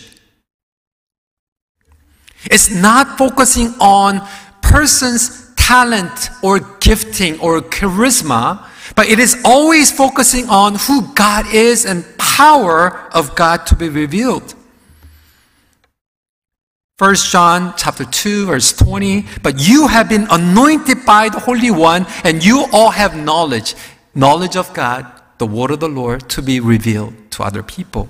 It's 2.45 2.69
not 2.69 3.17
focusing 3.17 3.73
on 3.79 4.27
persons 4.61 5.42
talent 5.63 6.29
or 6.41 6.59
gifting 6.81 7.39
or 7.39 7.61
charisma, 7.61 8.67
but 8.95 9.07
it 9.07 9.17
is 9.17 9.41
always 9.45 9.91
focusing 9.91 10.49
on 10.49 10.75
who 10.75 11.13
God 11.13 11.45
is 11.53 11.85
and 11.85 12.03
power 12.17 13.07
of 13.13 13.33
God 13.35 13.65
to 13.67 13.75
be 13.75 13.87
revealed. 13.87 14.55
1 16.99 17.15
John 17.15 17.73
chapter 17.77 18.03
2 18.03 18.47
verse 18.47 18.73
20, 18.73 19.25
but 19.41 19.55
you 19.57 19.87
have 19.87 20.09
been 20.09 20.27
anointed 20.29 21.05
by 21.05 21.29
the 21.29 21.39
Holy 21.39 21.71
One 21.71 22.05
and 22.23 22.43
you 22.43 22.65
all 22.73 22.91
have 22.91 23.15
knowledge, 23.15 23.73
knowledge 24.13 24.57
of 24.57 24.73
God, 24.73 25.07
the 25.37 25.47
word 25.47 25.71
of 25.71 25.79
the 25.79 25.89
Lord 25.89 26.29
to 26.29 26.41
be 26.41 26.59
revealed 26.59 27.13
to 27.31 27.43
other 27.43 27.63
people. 27.63 28.09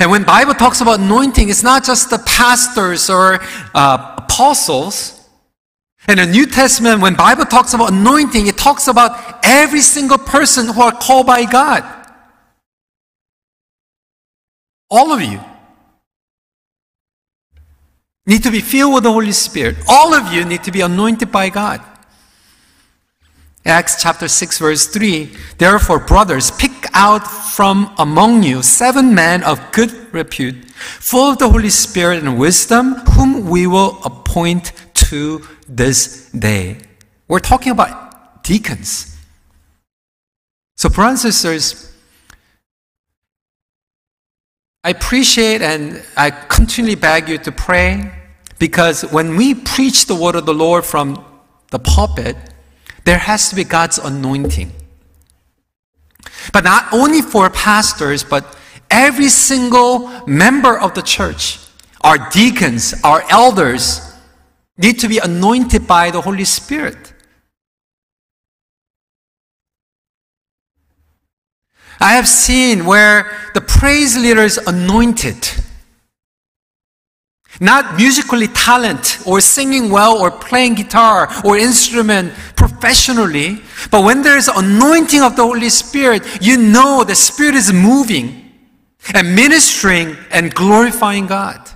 And 0.00 0.10
when 0.10 0.24
Bible 0.24 0.54
talks 0.54 0.80
about 0.80 0.98
anointing, 0.98 1.48
it's 1.48 1.62
not 1.62 1.84
just 1.84 2.10
the 2.10 2.18
pastors 2.18 3.08
or 3.08 3.38
uh, 3.72 4.14
apostles, 4.18 5.19
in 6.08 6.16
the 6.16 6.26
New 6.26 6.46
Testament, 6.46 7.00
when 7.00 7.14
Bible 7.14 7.44
talks 7.44 7.74
about 7.74 7.92
anointing, 7.92 8.46
it 8.46 8.56
talks 8.56 8.88
about 8.88 9.40
every 9.42 9.80
single 9.80 10.18
person 10.18 10.66
who 10.66 10.80
are 10.80 10.92
called 10.92 11.26
by 11.26 11.44
God. 11.44 11.84
All 14.90 15.12
of 15.12 15.22
you 15.22 15.40
need 18.26 18.42
to 18.42 18.50
be 18.50 18.60
filled 18.60 18.94
with 18.94 19.04
the 19.04 19.12
Holy 19.12 19.32
Spirit. 19.32 19.76
All 19.88 20.14
of 20.14 20.32
you 20.32 20.44
need 20.44 20.64
to 20.64 20.72
be 20.72 20.80
anointed 20.80 21.30
by 21.30 21.48
God. 21.48 21.80
Acts 23.64 24.02
chapter 24.02 24.26
6 24.26 24.58
verse 24.58 24.86
3, 24.86 25.30
Therefore, 25.58 25.98
brothers, 25.98 26.50
pick 26.50 26.72
out 26.94 27.26
from 27.26 27.94
among 27.98 28.42
you 28.42 28.62
seven 28.62 29.14
men 29.14 29.44
of 29.44 29.60
good 29.72 29.92
repute, 30.14 30.56
full 30.70 31.30
of 31.30 31.38
the 31.38 31.48
Holy 31.48 31.68
Spirit 31.68 32.22
and 32.22 32.38
wisdom, 32.38 32.94
whom 33.12 33.50
we 33.50 33.66
will 33.66 34.00
appoint 34.02 34.72
to 34.94 35.46
this 35.70 36.30
day. 36.32 36.78
We're 37.28 37.38
talking 37.38 37.72
about 37.72 38.42
deacons. 38.42 39.16
So, 40.76 40.88
brothers 40.88 41.24
and 41.24 41.34
sisters, 41.34 41.94
I 44.82 44.90
appreciate 44.90 45.62
and 45.62 46.02
I 46.16 46.30
continually 46.30 46.96
beg 46.96 47.28
you 47.28 47.38
to 47.38 47.52
pray 47.52 48.10
because 48.58 49.02
when 49.12 49.36
we 49.36 49.54
preach 49.54 50.06
the 50.06 50.14
word 50.14 50.34
of 50.34 50.46
the 50.46 50.54
Lord 50.54 50.84
from 50.84 51.24
the 51.70 51.78
pulpit, 51.78 52.36
there 53.04 53.18
has 53.18 53.50
to 53.50 53.56
be 53.56 53.64
God's 53.64 53.98
anointing. 53.98 54.72
But 56.52 56.64
not 56.64 56.92
only 56.92 57.22
for 57.22 57.48
pastors, 57.50 58.24
but 58.24 58.56
every 58.90 59.28
single 59.28 60.08
member 60.26 60.78
of 60.78 60.94
the 60.94 61.02
church, 61.02 61.58
our 62.00 62.30
deacons, 62.30 62.94
our 63.04 63.22
elders, 63.30 64.09
need 64.80 64.98
to 65.00 65.08
be 65.08 65.18
anointed 65.18 65.86
by 65.86 66.10
the 66.10 66.20
Holy 66.20 66.44
Spirit. 66.44 67.14
I 72.00 72.14
have 72.14 72.26
seen 72.26 72.86
where 72.86 73.30
the 73.52 73.60
praise 73.60 74.16
leader 74.16 74.42
is 74.42 74.56
anointed. 74.56 75.48
Not 77.60 77.96
musically 77.96 78.46
talent 78.46 79.18
or 79.26 79.42
singing 79.42 79.90
well 79.90 80.16
or 80.16 80.30
playing 80.30 80.76
guitar 80.76 81.28
or 81.44 81.58
instrument 81.58 82.32
professionally, 82.56 83.60
but 83.90 84.02
when 84.02 84.22
there 84.22 84.38
is 84.38 84.48
anointing 84.48 85.20
of 85.20 85.36
the 85.36 85.42
Holy 85.42 85.68
Spirit, 85.68 86.22
you 86.40 86.56
know 86.56 87.04
the 87.04 87.14
Spirit 87.14 87.54
is 87.54 87.70
moving 87.70 88.50
and 89.12 89.36
ministering 89.36 90.16
and 90.30 90.54
glorifying 90.54 91.26
God. 91.26 91.69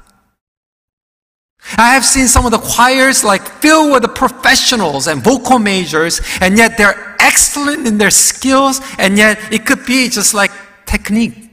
I 1.77 1.95
have 1.95 2.05
seen 2.05 2.29
some 2.29 2.45
of 2.45 2.53
the 2.53 2.59
choirs 2.59 3.25
like 3.25 3.43
filled 3.61 3.93
with 3.93 4.03
the 4.03 4.09
professionals 4.09 5.07
and 5.07 5.23
vocal 5.23 5.59
majors, 5.59 6.21
and 6.41 6.57
yet 6.57 6.77
they're 6.77 7.17
excellent 7.19 7.87
in 7.87 7.99
their 7.99 8.11
skills, 8.11 8.81
and 8.99 9.17
yet 9.17 9.39
it 9.53 9.67
could 9.67 9.85
be 9.87 10.09
just 10.09 10.35
like 10.35 10.53
technique. 10.87 11.51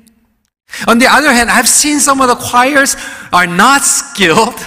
On 0.88 1.00
the 1.00 1.08
other 1.08 1.32
hand, 1.32 1.50
I've 1.50 1.68
seen 1.68 2.00
some 2.00 2.22
of 2.22 2.27
the 2.27 2.36
choirs 2.36 2.96
are 3.34 3.48
not 3.48 3.84
skilled, 3.84 4.60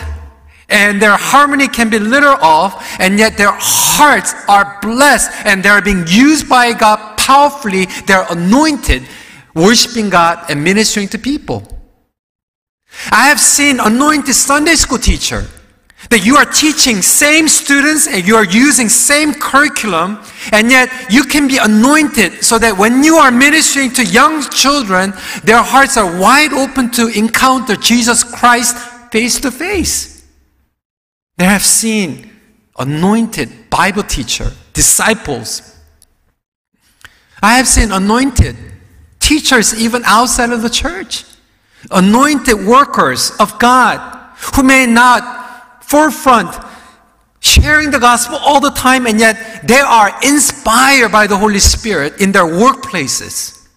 and 0.68 1.00
their 1.00 1.16
harmony 1.16 1.68
can 1.68 1.90
be 1.90 1.98
little 1.98 2.36
off, 2.40 2.96
and 2.98 3.18
yet 3.18 3.36
their 3.36 3.52
hearts 3.52 4.34
are 4.48 4.78
blessed, 4.82 5.30
and 5.44 5.62
they're 5.62 5.82
being 5.82 6.04
used 6.08 6.48
by 6.48 6.72
God 6.72 7.16
powerfully. 7.18 7.86
They're 8.06 8.26
anointed, 8.30 9.02
worshiping 9.54 10.10
God 10.10 10.44
and 10.48 10.64
ministering 10.64 11.08
to 11.08 11.18
people. 11.18 11.73
I 13.10 13.28
have 13.28 13.40
seen 13.40 13.80
anointed 13.80 14.34
Sunday 14.34 14.74
school 14.74 14.98
teacher 14.98 15.44
that 16.10 16.24
you 16.24 16.36
are 16.36 16.44
teaching 16.44 17.02
same 17.02 17.48
students 17.48 18.06
and 18.06 18.26
you 18.26 18.36
are 18.36 18.44
using 18.44 18.88
same 18.88 19.34
curriculum 19.34 20.18
and 20.52 20.70
yet 20.70 20.90
you 21.10 21.24
can 21.24 21.48
be 21.48 21.58
anointed 21.58 22.44
so 22.44 22.58
that 22.58 22.76
when 22.76 23.02
you 23.02 23.16
are 23.16 23.30
ministering 23.30 23.90
to 23.90 24.04
young 24.04 24.42
children 24.50 25.12
their 25.44 25.62
hearts 25.62 25.96
are 25.96 26.20
wide 26.20 26.52
open 26.52 26.90
to 26.90 27.08
encounter 27.08 27.76
Jesus 27.76 28.22
Christ 28.22 28.76
face 29.10 29.40
to 29.40 29.50
face. 29.50 30.26
They 31.36 31.44
have 31.44 31.64
seen 31.64 32.30
anointed 32.78 33.70
Bible 33.70 34.02
teacher, 34.02 34.52
disciples. 34.72 35.76
I 37.42 37.54
have 37.56 37.66
seen 37.66 37.92
anointed 37.92 38.56
teachers 39.20 39.74
even 39.80 40.02
outside 40.04 40.50
of 40.50 40.62
the 40.62 40.70
church 40.70 41.24
anointed 41.90 42.66
workers 42.66 43.32
of 43.38 43.58
God 43.58 43.98
who 44.54 44.62
may 44.62 44.86
not 44.86 45.82
forefront 45.84 46.54
sharing 47.40 47.90
the 47.90 47.98
gospel 47.98 48.36
all 48.36 48.60
the 48.60 48.70
time 48.70 49.06
and 49.06 49.20
yet 49.20 49.66
they 49.66 49.80
are 49.80 50.10
inspired 50.24 51.12
by 51.12 51.26
the 51.26 51.36
Holy 51.36 51.58
Spirit 51.58 52.20
in 52.20 52.32
their 52.32 52.46
workplaces. 52.46 53.68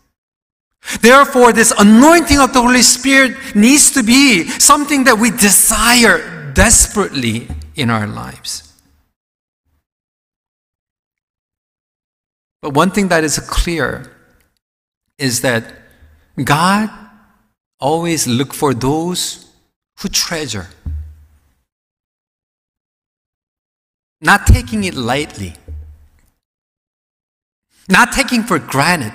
Therefore, 1.01 1.51
this 1.51 1.73
anointing 1.77 2.39
of 2.39 2.53
the 2.53 2.61
Holy 2.61 2.81
Spirit 2.81 3.55
needs 3.55 3.91
to 3.91 4.03
be 4.03 4.47
something 4.47 5.03
that 5.03 5.17
we 5.17 5.31
desire 5.31 6.51
desperately 6.53 7.47
in 7.75 7.89
our 7.89 8.07
lives. 8.07 8.73
But 12.61 12.73
one 12.73 12.91
thing 12.91 13.09
that 13.09 13.23
is 13.23 13.37
clear 13.37 14.15
is 15.17 15.41
that 15.41 15.73
God 16.41 16.89
Always 17.79 18.27
look 18.27 18.53
for 18.53 18.73
those 18.73 19.51
who 19.99 20.09
treasure. 20.09 20.67
Not 24.19 24.47
taking 24.47 24.83
it 24.83 24.95
lightly. 24.95 25.53
Not 27.87 28.11
taking 28.11 28.43
for 28.43 28.59
granted. 28.59 29.13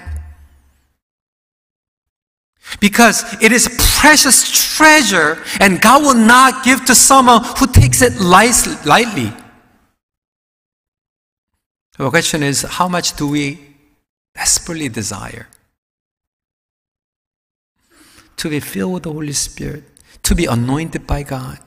Because 2.81 3.25
it 3.43 3.53
is 3.53 3.67
a 3.67 3.71
precious 4.01 4.77
treasure 4.77 5.43
and 5.61 5.81
God 5.81 6.03
will 6.03 6.15
not 6.15 6.65
give 6.65 6.85
to 6.87 6.95
someone 6.95 7.43
who 7.59 7.67
takes 7.67 8.01
it 8.01 8.21
lightly. 8.21 9.33
The 11.99 12.09
question 12.09 12.43
is, 12.43 12.63
how 12.63 12.89
much 12.89 13.17
do 13.17 13.29
we 13.29 13.59
desperately 14.35 14.89
desire? 14.89 15.49
To 18.37 18.49
be 18.49 18.61
filled 18.61 18.95
with 18.95 19.03
the 19.05 19.13
Holy 19.13 19.33
Spirit, 19.33 19.85
to 20.23 20.35
be 20.35 20.47
anointed 20.47 21.07
by 21.07 21.23
God. 21.23 21.59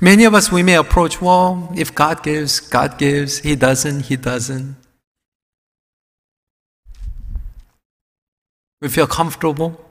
Many 0.00 0.24
of 0.24 0.34
us, 0.34 0.52
we 0.52 0.62
may 0.62 0.74
approach, 0.74 1.20
well, 1.20 1.72
if 1.74 1.94
God 1.94 2.22
gives, 2.22 2.60
God 2.60 2.98
gives. 2.98 3.38
He 3.38 3.56
doesn't, 3.56 4.02
He 4.02 4.16
doesn't. 4.16 4.76
We 8.80 8.88
feel 8.88 9.06
comfortable. 9.06 9.84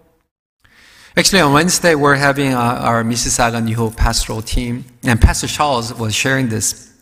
Actually, 1.18 1.42
on 1.42 1.52
Wednesday, 1.52 1.96
we're 1.96 2.16
having 2.16 2.54
uh, 2.54 2.60
our 2.60 3.04
Mississauga 3.04 3.62
New 3.62 3.76
Hope 3.76 3.98
pastoral 3.98 4.42
team, 4.42 4.86
and 5.04 5.20
Pastor 5.20 5.48
Charles 5.48 5.94
was 5.94 6.14
sharing 6.14 6.50
this 6.50 6.94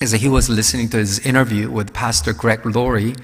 as 0.00 0.12
he 0.12 0.28
was 0.28 0.50
listening 0.50 0.88
to 0.88 0.96
his 0.96 1.18
interview 1.20 1.70
with 1.70 1.92
Pastor 1.92 2.32
Greg 2.32 2.66
Laurie, 2.66 3.14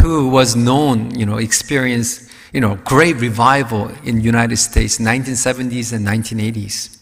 who 0.00 0.28
was 0.28 0.56
known, 0.56 1.16
you 1.18 1.26
know, 1.26 1.36
experienced 1.36 2.30
you 2.54 2.60
know, 2.60 2.76
great 2.76 3.16
revival 3.16 3.90
in 4.04 4.20
United 4.20 4.56
States, 4.58 4.98
1970s 4.98 5.92
and 5.92 6.06
1980s. 6.06 6.98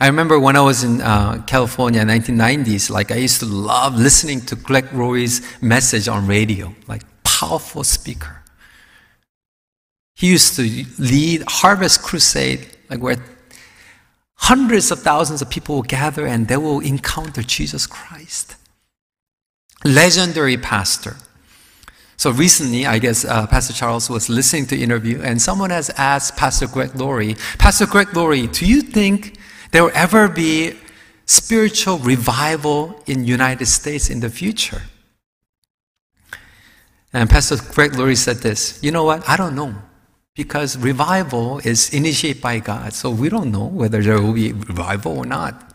I 0.00 0.08
remember 0.08 0.40
when 0.40 0.56
I 0.56 0.60
was 0.60 0.82
in 0.82 1.00
uh, 1.00 1.42
California, 1.46 2.02
1990s, 2.02 2.90
like 2.90 3.12
I 3.12 3.16
used 3.16 3.38
to 3.40 3.46
love 3.46 3.96
listening 3.96 4.40
to 4.46 4.56
Greg 4.56 4.92
Laurie's 4.92 5.40
message 5.62 6.08
on 6.08 6.26
radio, 6.26 6.74
like 6.88 7.02
powerful 7.22 7.84
speaker. 7.84 8.42
He 10.16 10.26
used 10.26 10.56
to 10.56 10.62
lead 10.98 11.44
Harvest 11.46 12.02
Crusade, 12.02 12.66
like 12.90 13.00
where 13.00 13.18
hundreds 14.34 14.90
of 14.90 15.00
thousands 15.00 15.42
of 15.42 15.48
people 15.48 15.76
will 15.76 15.82
gather 15.82 16.26
and 16.26 16.48
they 16.48 16.56
will 16.56 16.80
encounter 16.80 17.42
Jesus 17.42 17.86
Christ. 17.86 18.56
Legendary 19.84 20.56
pastor. 20.56 21.16
So 22.18 22.32
recently, 22.32 22.84
I 22.84 22.98
guess 22.98 23.24
uh, 23.24 23.46
Pastor 23.46 23.72
Charles 23.72 24.10
was 24.10 24.28
listening 24.28 24.66
to 24.66 24.76
interview, 24.76 25.22
and 25.22 25.40
someone 25.40 25.70
has 25.70 25.88
asked 25.90 26.36
Pastor 26.36 26.66
Greg 26.66 26.96
Laurie, 26.96 27.36
Pastor 27.58 27.86
Greg 27.86 28.08
Laurie, 28.12 28.48
do 28.48 28.66
you 28.66 28.82
think 28.82 29.38
there 29.70 29.84
will 29.84 29.92
ever 29.94 30.26
be 30.28 30.74
spiritual 31.26 31.98
revival 31.98 33.00
in 33.06 33.24
United 33.24 33.66
States 33.66 34.10
in 34.10 34.18
the 34.18 34.28
future? 34.28 34.82
And 37.12 37.30
Pastor 37.30 37.56
Greg 37.72 37.94
Laurie 37.94 38.16
said 38.16 38.38
this, 38.38 38.82
you 38.82 38.90
know 38.90 39.04
what? 39.04 39.26
I 39.28 39.36
don't 39.36 39.54
know. 39.54 39.76
Because 40.34 40.76
revival 40.76 41.60
is 41.60 41.94
initiated 41.94 42.42
by 42.42 42.58
God. 42.58 42.94
So 42.94 43.10
we 43.10 43.28
don't 43.28 43.52
know 43.52 43.66
whether 43.66 44.02
there 44.02 44.20
will 44.20 44.32
be 44.32 44.52
revival 44.52 45.18
or 45.18 45.24
not. 45.24 45.72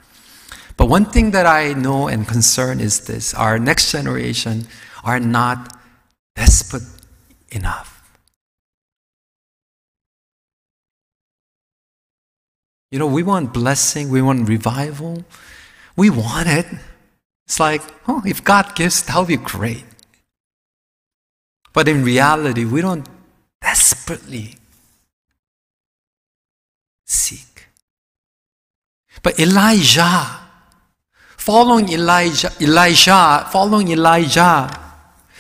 But 0.75 0.89
one 0.89 1.06
thing 1.06 1.32
that 1.32 1.45
I 1.45 1.71
know 1.71 2.10
and 2.10 2.27
concern 2.27 2.82
is 2.82 3.06
this 3.06 3.34
our 3.34 3.58
next 3.58 3.93
generation 3.93 4.67
are 5.06 5.21
not 5.21 5.79
desperate 6.35 6.83
enough. 7.51 8.03
You 12.91 12.99
know, 12.99 13.07
we 13.07 13.23
want 13.23 13.53
blessing, 13.53 14.09
we 14.09 14.21
want 14.21 14.47
revival, 14.47 15.25
we 15.95 16.09
want 16.11 16.47
it. 16.47 16.67
It's 17.47 17.59
like, 17.59 17.81
oh, 18.07 18.21
if 18.25 18.43
God 18.43 18.75
gives, 18.75 19.01
that 19.03 19.17
would 19.17 19.27
be 19.27 19.37
great. 19.37 19.83
But 21.73 21.87
in 21.87 22.03
reality, 22.03 22.65
we 22.65 22.81
don't 22.81 23.07
desperately 23.59 24.57
seek. 27.05 27.69
But 29.23 29.39
Elisha, 29.39 30.41
following 31.37 31.89
Elijah, 31.89 32.51
Elisha, 32.61 33.47
following 33.51 33.89
Elijah, 33.89 34.82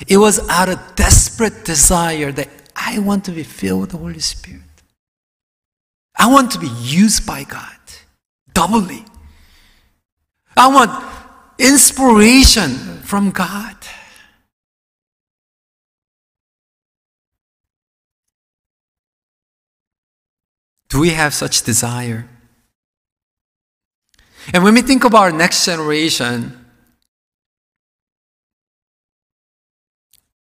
it 0.07 0.17
was 0.17 0.47
out 0.49 0.69
of 0.69 0.95
desperate 0.95 1.65
desire 1.65 2.31
that 2.31 2.49
I 2.75 2.99
want 2.99 3.25
to 3.25 3.31
be 3.31 3.43
filled 3.43 3.81
with 3.81 3.89
the 3.91 3.97
Holy 3.97 4.19
Spirit. 4.19 4.61
I 6.17 6.31
want 6.31 6.51
to 6.51 6.59
be 6.59 6.67
used 6.81 7.25
by 7.25 7.43
God 7.43 7.77
doubly. 8.53 9.05
I 10.55 10.67
want 10.67 10.91
inspiration 11.57 12.69
from 13.01 13.31
God. 13.31 13.75
Do 20.89 20.99
we 20.99 21.09
have 21.09 21.33
such 21.33 21.63
desire? 21.63 22.29
And 24.53 24.63
when 24.63 24.75
we 24.75 24.81
think 24.81 25.03
about 25.03 25.21
our 25.23 25.31
next 25.31 25.65
generation, 25.65 26.62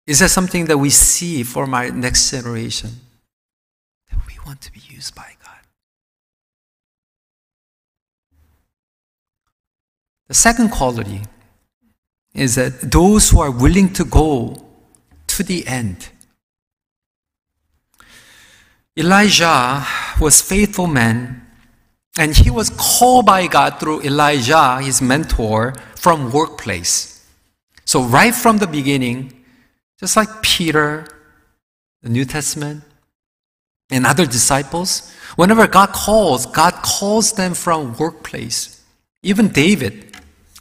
Is 0.09 0.17
that 0.19 0.29
something 0.29 0.65
that 0.65 0.79
we 0.79 0.89
see 0.89 1.43
for 1.43 1.67
my 1.67 1.89
next 1.89 2.31
generation? 2.31 2.89
That 4.09 4.19
we 4.25 4.33
want 4.43 4.59
to 4.61 4.73
be 4.73 4.79
used 4.89 5.13
by 5.13 5.35
God. 5.45 5.61
The 10.27 10.33
second 10.33 10.69
quality 10.69 11.21
is 12.33 12.55
that 12.55 12.91
those 12.91 13.29
who 13.29 13.39
are 13.39 13.51
willing 13.51 13.93
to 13.93 14.03
go 14.03 14.65
to 15.27 15.43
the 15.43 15.67
end. 15.67 16.09
Elisha 18.97 19.85
was 20.19 20.41
faithful 20.41 20.87
man 20.87 21.45
and 22.17 22.35
he 22.35 22.49
was 22.49 22.71
called 22.71 23.27
by 23.27 23.45
God 23.45 23.79
through 23.79 24.01
Elijah, 24.01 24.81
his 24.81 25.03
mentor, 25.03 25.75
from 25.95 26.31
workplace. 26.31 27.23
So 27.85 28.01
right 28.01 28.33
from 28.33 28.57
the 28.57 28.65
beginning, 28.65 29.35
just 29.99 30.15
like 30.15 30.41
Peter, 30.41 31.05
the 32.01 32.09
New 32.09 32.25
Testament, 32.25 32.83
and 33.89 34.05
other 34.05 34.25
disciples, 34.25 35.13
whenever 35.35 35.67
God 35.67 35.89
calls, 35.89 36.45
God 36.45 36.73
calls 36.83 37.33
them 37.33 37.53
from 37.53 37.97
workplace. 37.97 38.83
Even 39.23 39.49
David, 39.49 40.15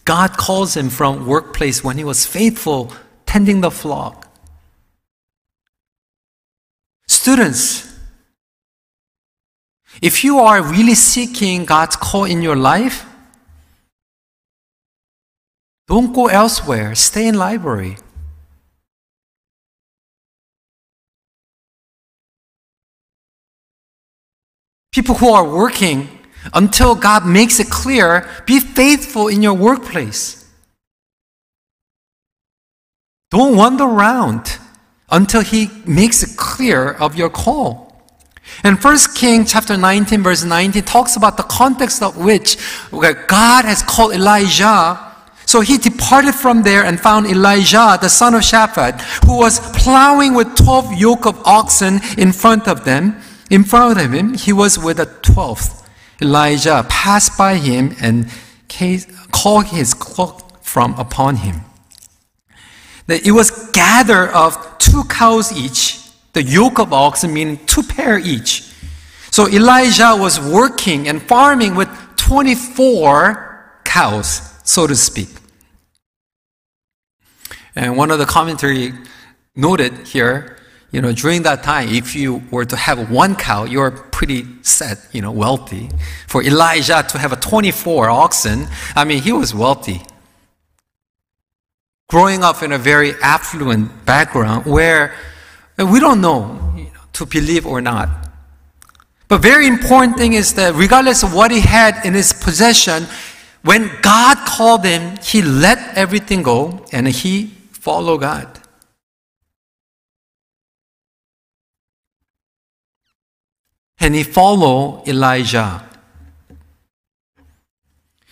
God 0.05 0.37
calls 0.37 0.77
him 0.77 0.89
from 0.89 1.27
workplace 1.27 1.85
when 1.85 1.99
he 1.99 2.05
was 2.05 2.27
faithful 2.27 2.93
tending 3.27 3.61
the 3.61 3.71
flock. 3.71 4.27
Students, 7.07 7.87
if 10.01 10.25
you 10.25 10.39
are 10.39 10.63
really 10.63 10.95
seeking 10.95 11.65
God's 11.65 11.97
call 11.97 12.25
in 12.25 12.43
your 12.43 12.57
life, 12.57 13.05
don't 15.87 16.13
go 16.13 16.27
elsewhere. 16.27 16.95
Stay 16.95 17.27
in 17.27 17.35
library. 17.35 17.97
People 24.99 25.15
who 25.15 25.29
are 25.29 25.49
working 25.49 26.09
until 26.53 26.97
God 26.97 27.25
makes 27.25 27.61
it 27.61 27.71
clear, 27.71 28.29
be 28.47 28.59
faithful 28.59 29.29
in 29.29 29.43
your 29.43 29.55
workplace. 29.55 30.45
Don't 33.31 33.55
wander 33.55 33.85
around 33.85 34.59
until 35.09 35.43
He 35.43 35.71
makes 35.87 36.25
it 36.25 36.37
clear 36.37 36.95
of 36.95 37.15
your 37.15 37.31
call. 37.31 38.03
And 38.65 38.77
1 38.77 38.99
King 39.15 39.45
chapter 39.45 39.77
19 39.77 40.21
verse 40.21 40.43
19 40.43 40.83
talks 40.83 41.15
about 41.15 41.37
the 41.37 41.45
context 41.45 42.03
of 42.03 42.17
which 42.17 42.57
God 42.91 43.65
has 43.67 43.85
called 43.85 44.15
Elisha. 44.15 44.99
So 45.47 45.61
he 45.61 45.79
departed 45.79 46.35
from 46.35 46.65
there 46.65 46.85
and 46.85 46.99
found 46.99 47.29
Elisha, 47.29 47.99
the 48.01 48.09
son 48.09 48.35
of 48.35 48.41
Shaphat, 48.41 49.01
who 49.27 49.39
was 49.39 49.61
plowing 49.79 50.35
with 50.35 50.57
12 50.57 50.95
yoke 50.95 51.25
of 51.25 51.41
oxen 51.47 52.01
in 52.19 52.33
front 52.33 52.67
of 52.67 52.85
them. 52.85 53.23
In 53.51 53.65
front 53.65 53.99
of 54.01 54.13
him, 54.13 54.35
he 54.35 54.53
was 54.53 54.79
with 54.79 55.01
a 55.01 55.07
twelfth. 55.23 55.89
Elijah 56.21 56.85
passed 56.89 57.39
by 57.39 57.55
him 57.57 57.95
and 58.01 58.31
called 59.33 59.67
his 59.67 59.95
cloak 59.95 60.63
from 60.63 60.95
upon 60.95 61.37
him. 61.37 61.63
It 63.09 63.33
was 63.33 63.51
gather 63.73 64.29
of 64.29 64.79
two 64.79 65.05
cows 65.05 65.53
each, 65.53 66.01
the 66.35 66.43
yoke 66.43 66.79
of 66.79 66.93
oxen 66.93 67.33
meaning 67.33 67.59
two 67.65 67.83
pair 67.83 68.19
each. 68.19 68.71
So 69.31 69.47
Elisha 69.47 70.17
was 70.17 70.39
working 70.39 71.09
and 71.09 71.23
farming 71.23 71.75
with 71.75 71.89
24 72.17 73.81
cows, 73.85 74.53
so 74.65 74.87
to 74.87 74.95
speak. 74.95 75.29
And 77.75 77.97
one 77.97 78.11
of 78.11 78.19
the 78.19 78.27
commentary 78.27 78.93
noted 79.57 80.07
here, 80.07 80.58
you 80.91 81.03
know, 81.03 81.13
during 81.13 81.43
that 81.43 81.63
time, 81.63 81.89
if 81.91 82.15
you 82.15 82.43
were 82.51 82.65
to 82.65 82.77
have 82.77 83.11
one 83.11 83.37
cow, 83.37 83.65
you're 83.65 83.91
pretty 83.91 84.47
set, 84.63 84.99
you 85.13 85.21
know, 85.21 85.31
wealthy. 85.31 85.91
For 86.27 86.43
Elisha 86.43 87.05
to 87.11 87.19
have 87.19 87.33
a 87.33 87.37
24 87.37 88.09
oxen, 88.09 88.67
I 88.97 89.05
mean, 89.05 89.23
he 89.23 89.33
was 89.33 89.55
wealthy. 89.55 90.01
Growing 92.09 92.43
up 92.43 92.63
in 92.63 92.73
a 92.73 92.79
very 92.79 93.13
affluent 93.23 94.07
background 94.07 94.65
where 94.65 95.15
we 95.77 96.01
don't 96.01 96.23
know, 96.23 96.73
you 96.75 96.85
know 96.85 96.91
to 97.13 97.27
believe 97.27 97.67
or 97.67 97.81
not. 97.81 98.09
But 99.27 99.43
very 99.43 99.67
important 99.67 100.17
thing 100.17 100.33
is 100.33 100.55
that 100.55 100.75
regardless 100.75 101.23
of 101.23 101.35
what 101.35 101.51
he 101.51 101.61
had 101.61 102.07
in 102.07 102.15
his 102.15 102.33
possession, 102.33 103.05
when 103.63 103.91
God 104.01 104.39
called 104.47 104.85
him, 104.85 105.19
he 105.23 105.43
let 105.43 105.97
everything 105.99 106.43
go 106.43 106.87
and 106.93 107.07
he 107.07 107.49
followed 107.73 108.19
God. 108.19 108.58
And 114.01 114.15
he 114.15 114.23
followed 114.23 115.07
Elijah. 115.09 115.85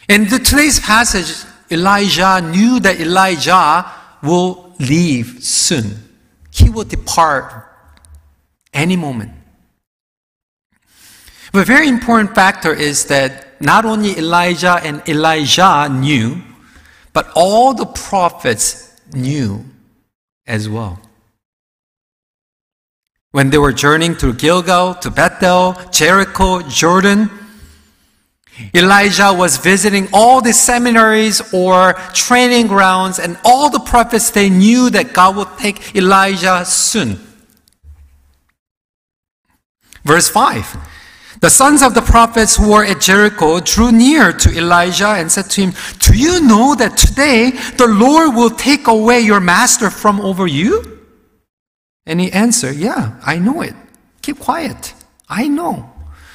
In 0.09 0.29
the, 0.29 0.39
today's 0.39 0.79
passage, 0.79 1.45
Elisha 1.71 2.41
knew 2.41 2.79
that 2.81 3.01
Elijah 3.01 3.91
will 4.23 4.75
leave 4.79 5.43
soon. 5.43 5.97
He 6.53 6.71
will 6.71 6.85
depart 6.85 7.67
any 8.73 8.97
moment. 8.97 9.33
But 11.53 11.63
a 11.63 11.65
very 11.65 11.89
important 11.89 12.35
factor 12.35 12.73
is 12.73 13.07
that 13.07 13.61
not 13.61 13.85
only 13.85 14.17
Elijah 14.19 14.79
and 14.83 15.07
Elijah 15.09 15.89
knew, 15.89 16.43
but 17.13 17.31
all 17.35 17.75
the 17.75 17.87
prophets 17.87 18.93
knew 19.13 19.65
as 20.47 20.69
well. 20.69 21.01
When 23.37 23.51
they 23.51 23.59
were 23.59 23.75
journeying 23.75 24.15
through 24.15 24.37
Gilgal 24.41 24.95
to 24.95 25.11
Bethel, 25.11 25.77
Jericho, 25.91 26.63
Jordan, 26.63 27.29
Elijah 28.75 29.31
was 29.31 29.59
visiting 29.59 30.09
all 30.11 30.41
the 30.41 30.55
seminaries 30.55 31.53
or 31.53 31.93
training 32.15 32.67
grounds, 32.67 33.19
and 33.19 33.37
all 33.45 33.69
the 33.69 33.81
prophets, 33.81 34.31
they 34.31 34.49
knew 34.49 34.89
that 34.89 35.13
God 35.13 35.37
would 35.37 35.59
take 35.59 35.95
Elijah 35.95 36.65
soon. 36.65 37.21
Verse 40.03 40.31
5 40.31 40.75
The 41.43 41.51
sons 41.51 41.83
of 41.83 41.93
the 41.93 42.01
prophets 42.01 42.57
who 42.57 42.71
were 42.71 42.87
at 42.87 43.03
Jericho 43.03 43.61
drew 43.61 43.93
near 43.93 44.33
to 44.33 44.57
Elisha 44.57 45.09
and 45.09 45.31
said 45.31 45.51
to 45.51 45.61
him, 45.61 45.75
Do 45.99 46.17
you 46.17 46.41
know 46.41 46.75
that 46.77 46.97
today 46.97 47.51
the 47.77 47.87
Lord 47.87 48.35
will 48.35 48.49
take 48.49 48.87
away 48.87 49.21
your 49.21 49.41
master 49.41 49.91
from 49.91 50.23
over 50.23 50.47
you? 50.47 50.96
And 52.07 52.21
he 52.21 52.33
answered, 52.33 52.77
Yeah, 52.77 53.21
I 53.25 53.39
know 53.39 53.63
it. 53.63 53.75
Keep 54.23 54.41
quiet. 54.41 54.95
I 55.29 55.49
know. 55.49 55.93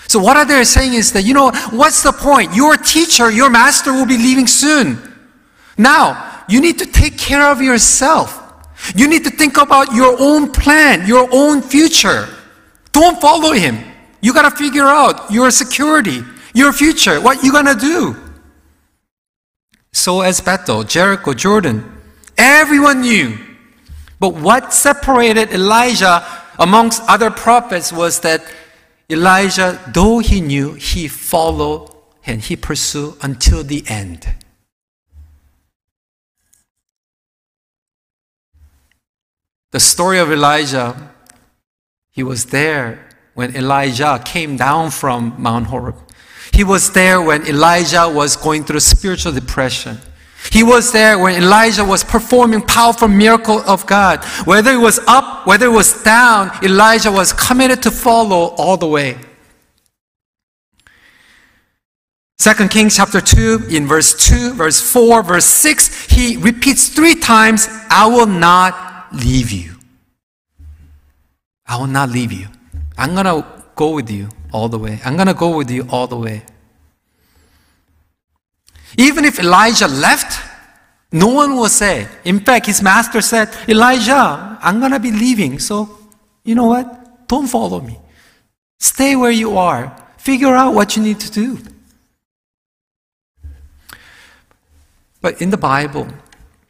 So 0.08 0.20
what 0.20 0.36
are 0.36 0.46
they 0.46 0.64
saying 0.66 0.94
is 0.94 1.14
that, 1.14 1.24
you 1.24 1.34
know, 1.34 1.52
what's 1.72 2.04
the 2.04 2.12
point? 2.12 2.54
Your 2.54 2.76
teacher, 2.76 3.32
your 3.32 3.50
master 3.50 3.94
will 3.94 4.06
be 4.06 4.18
leaving 4.18 4.48
soon. 4.48 5.00
Now, 5.78 6.44
you 6.50 6.60
need 6.60 6.80
to 6.80 6.86
take 6.86 7.18
care 7.18 7.50
of 7.50 7.62
yourself. 7.62 8.38
You 8.94 9.08
need 9.08 9.24
to 9.24 9.30
think 9.30 9.58
about 9.58 9.94
your 9.94 10.18
own 10.20 10.52
plan, 10.52 11.08
your 11.08 11.30
own 11.32 11.62
future. 11.62 12.28
Don't 12.92 13.22
follow 13.22 13.54
him. 13.54 13.78
You 14.22 14.34
got 14.34 14.50
to 14.50 14.56
figure 14.56 14.84
out 14.86 15.32
your 15.32 15.50
security, 15.50 16.24
your 16.54 16.74
future, 16.74 17.22
what 17.22 17.44
you 17.44 17.52
to 17.52 17.76
do. 17.80 18.16
So 19.94 20.22
as 20.22 20.42
Bethel, 20.42 20.84
Jericho, 20.84 21.34
Jordan, 21.34 21.90
everyone 22.38 23.02
knew. 23.02 23.38
But 24.22 24.36
what 24.36 24.72
separated 24.72 25.52
Elisha 25.52 26.24
amongst 26.60 27.02
other 27.10 27.32
prophets 27.32 27.92
was 27.92 28.20
that 28.20 28.44
Elisha, 29.10 29.82
though 29.92 30.20
he 30.20 30.40
knew, 30.40 30.76
he 30.76 31.08
followed 31.08 31.90
and 32.24 32.40
he 32.40 32.56
pursued 32.56 33.16
until 33.24 33.64
the 33.64 33.84
end. 33.88 34.36
The 39.72 39.80
story 39.80 40.20
of 40.20 40.32
Elijah, 40.32 41.14
he 42.12 42.22
was 42.22 42.46
there 42.46 43.10
when 43.34 43.56
Elijah 43.56 44.22
came 44.24 44.56
down 44.56 44.92
from 44.92 45.34
Mount 45.40 45.66
Horeb. 45.66 45.96
He 46.54 46.64
was 46.64 46.92
there 46.92 47.20
when 47.20 47.48
Elijah 47.48 48.08
was 48.08 48.36
going 48.36 48.66
through 48.66 48.82
spiritual 48.82 49.32
depression. 49.32 49.98
He 50.50 50.64
was 50.64 50.92
there 50.92 51.20
when 51.20 51.42
Elijah 51.42 51.86
was 51.86 52.04
performing 52.04 52.62
powerful 52.62 53.08
miracle 53.08 53.60
of 53.60 53.86
God. 53.86 54.24
Whether 54.46 54.72
it 54.72 54.80
was 54.80 55.00
up, 55.08 55.46
whether 55.46 55.68
it 55.68 55.72
was 55.72 56.02
down, 56.04 56.52
Elisha 56.64 57.12
was 57.12 57.34
committed 57.34 57.84
to 57.84 57.92
follow 57.92 58.56
all 58.58 58.78
the 58.78 58.88
way. 58.88 59.18
2 62.40 62.70
Kings 62.70 62.96
chapter 62.96 63.22
2 63.22 63.68
in 63.70 63.86
verse 63.86 64.28
2, 64.28 64.54
verse 64.56 64.82
4, 64.82 65.22
verse 65.22 65.46
6, 65.46 66.06
he 66.06 66.38
repeats 66.38 66.90
three 66.90 67.14
times, 67.14 67.68
I 67.92 68.08
will 68.08 68.26
not 68.26 69.14
leave 69.14 69.52
you. 69.52 69.76
I 71.68 71.78
will 71.78 71.86
not 71.88 72.10
leave 72.10 72.32
you. 72.32 72.48
I'm 72.98 73.14
going 73.14 73.26
to 73.26 73.46
go 73.76 73.92
with 73.92 74.10
you 74.10 74.30
all 74.52 74.68
the 74.70 74.80
way. 74.80 75.00
I'm 75.06 75.16
going 75.16 75.28
to 75.28 75.36
go 75.36 75.56
with 75.56 75.70
you 75.70 75.88
all 75.90 76.08
the 76.08 76.18
way. 76.18 76.42
Even 78.98 79.26
if 79.26 79.40
Elisha 79.40 79.88
left, 79.88 80.48
no 81.12 81.28
one 81.28 81.56
will 81.56 81.70
say. 81.70 82.08
In 82.24 82.40
fact, 82.40 82.66
his 82.66 82.82
master 82.82 83.22
said, 83.22 83.50
Elisha, 83.68 84.58
I'm 84.62 84.80
going 84.80 84.92
to 84.92 85.00
be 85.00 85.12
leaving. 85.12 85.60
So, 85.60 85.98
you 86.44 86.56
know 86.56 86.66
what? 86.66 87.28
Don't 87.28 87.48
follow 87.48 87.82
me. 87.82 88.00
Stay 88.80 89.16
where 89.16 89.32
you 89.32 89.58
are. 89.58 89.96
Figure 90.18 90.56
out 90.56 90.74
what 90.74 90.96
you 90.96 91.04
need 91.04 91.20
to 91.20 91.32
do. 91.32 91.60
But 95.22 95.42
in 95.42 95.50
the 95.52 95.58
Bible, 95.58 96.08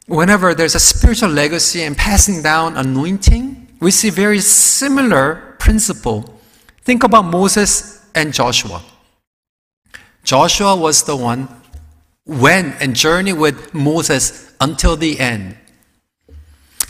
whenever 0.06 0.54
there's 0.54 0.74
a 0.74 0.80
spiritual 0.80 1.30
legacy 1.30 1.82
and 1.82 1.96
passing 1.96 2.42
down 2.42 2.76
anointing, 2.76 3.68
we 3.80 3.90
see 3.90 4.10
very 4.10 4.40
similar 4.40 5.56
principle. 5.58 6.38
Think 6.82 7.02
about 7.02 7.24
Moses 7.24 8.04
and 8.14 8.32
Joshua. 8.32 8.82
Joshua 10.22 10.76
was 10.76 11.02
the 11.02 11.16
one 11.16 11.48
went 12.26 12.80
and 12.80 12.94
journeyed 12.94 13.38
with 13.38 13.74
Moses 13.74 14.54
until 14.60 14.96
the 14.96 15.18
end. 15.18 15.56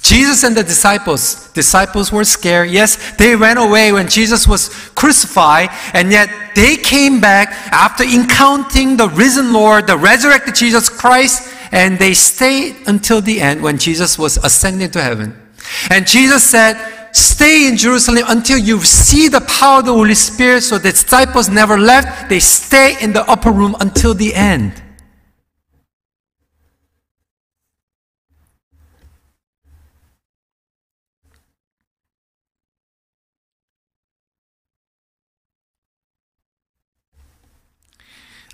Jesus 0.02 0.42
and 0.42 0.56
the 0.56 0.64
disciples, 0.64 1.50
disciples 1.52 2.10
were 2.10 2.24
scared. 2.24 2.70
Yes, 2.70 3.16
they 3.16 3.36
ran 3.36 3.56
away 3.56 3.92
when 3.92 4.08
Jesus 4.08 4.48
was 4.48 4.68
crucified, 4.94 5.70
and 5.94 6.10
yet 6.10 6.28
they 6.56 6.76
came 6.76 7.20
back 7.20 7.48
after 7.72 8.02
encountering 8.02 8.96
the 8.96 9.08
risen 9.10 9.52
Lord, 9.52 9.86
the 9.86 9.96
resurrected 9.96 10.56
Jesus 10.56 10.88
Christ, 10.88 11.54
and 11.70 11.98
they 11.98 12.14
stayed 12.14 12.76
until 12.88 13.20
the 13.20 13.40
end 13.40 13.62
when 13.62 13.78
Jesus 13.78 14.18
was 14.18 14.38
ascending 14.38 14.90
to 14.90 15.02
heaven. 15.02 15.40
And 15.88 16.06
Jesus 16.06 16.42
said, 16.42 16.76
Stay 17.12 17.68
in 17.68 17.76
Jerusalem 17.76 18.24
until 18.28 18.58
you 18.58 18.80
see 18.80 19.28
the 19.28 19.42
power 19.42 19.80
of 19.80 19.86
the 19.86 19.92
Holy 19.92 20.14
Spirit. 20.14 20.62
So 20.62 20.78
the 20.78 20.90
disciples 20.90 21.48
never 21.48 21.78
left. 21.78 22.30
They 22.30 22.40
stay 22.40 22.96
in 23.02 23.12
the 23.12 23.22
upper 23.30 23.52
room 23.52 23.76
until 23.80 24.14
the 24.14 24.34
end. 24.34 24.81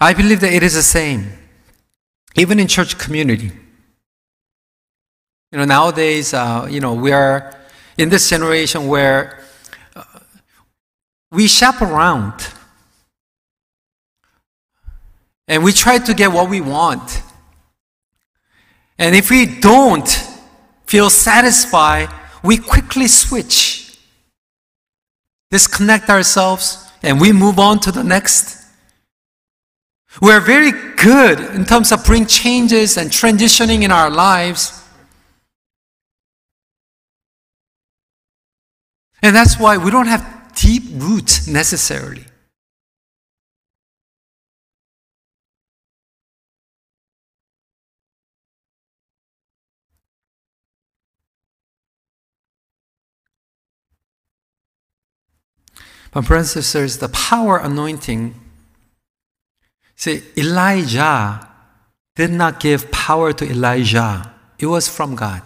I 0.00 0.14
believe 0.14 0.40
that 0.40 0.52
it 0.52 0.62
is 0.62 0.74
the 0.74 0.82
same, 0.82 1.32
even 2.36 2.60
in 2.60 2.68
church 2.68 2.98
community. 2.98 3.50
You 5.50 5.58
know, 5.58 5.64
nowadays, 5.64 6.34
uh, 6.34 6.68
you 6.70 6.80
know, 6.80 6.94
we 6.94 7.10
are 7.10 7.56
in 7.96 8.08
this 8.08 8.28
generation 8.30 8.86
where 8.86 9.42
uh, 9.96 10.04
we 11.32 11.48
shop 11.48 11.82
around 11.82 12.34
and 15.48 15.64
we 15.64 15.72
try 15.72 15.98
to 15.98 16.14
get 16.14 16.30
what 16.30 16.48
we 16.48 16.60
want. 16.60 17.22
And 18.98 19.16
if 19.16 19.30
we 19.30 19.46
don't 19.46 20.08
feel 20.86 21.10
satisfied, 21.10 22.08
we 22.44 22.58
quickly 22.58 23.08
switch, 23.08 23.98
disconnect 25.50 26.08
ourselves, 26.08 26.86
and 27.02 27.20
we 27.20 27.32
move 27.32 27.58
on 27.58 27.80
to 27.80 27.90
the 27.90 28.04
next. 28.04 28.67
We're 30.20 30.40
very 30.40 30.72
good 30.96 31.38
in 31.54 31.64
terms 31.64 31.92
of 31.92 32.04
bring 32.04 32.26
changes 32.26 32.96
and 32.96 33.10
transitioning 33.10 33.82
in 33.82 33.92
our 33.92 34.10
lives. 34.10 34.82
And 39.22 39.34
that's 39.34 39.58
why 39.58 39.76
we 39.76 39.90
don't 39.90 40.06
have 40.06 40.52
deep 40.54 40.82
roots 40.92 41.46
necessarily. 41.46 42.24
But 56.10 56.30
and 56.30 56.46
sisters, 56.46 56.98
the 56.98 57.08
power 57.10 57.58
anointing 57.58 58.34
See, 59.98 60.22
Elijah 60.36 61.48
did 62.14 62.30
not 62.30 62.60
give 62.60 62.90
power 62.92 63.32
to 63.32 63.48
Elisha, 63.48 64.32
it 64.56 64.66
was 64.66 64.88
from 64.88 65.16
God. 65.16 65.42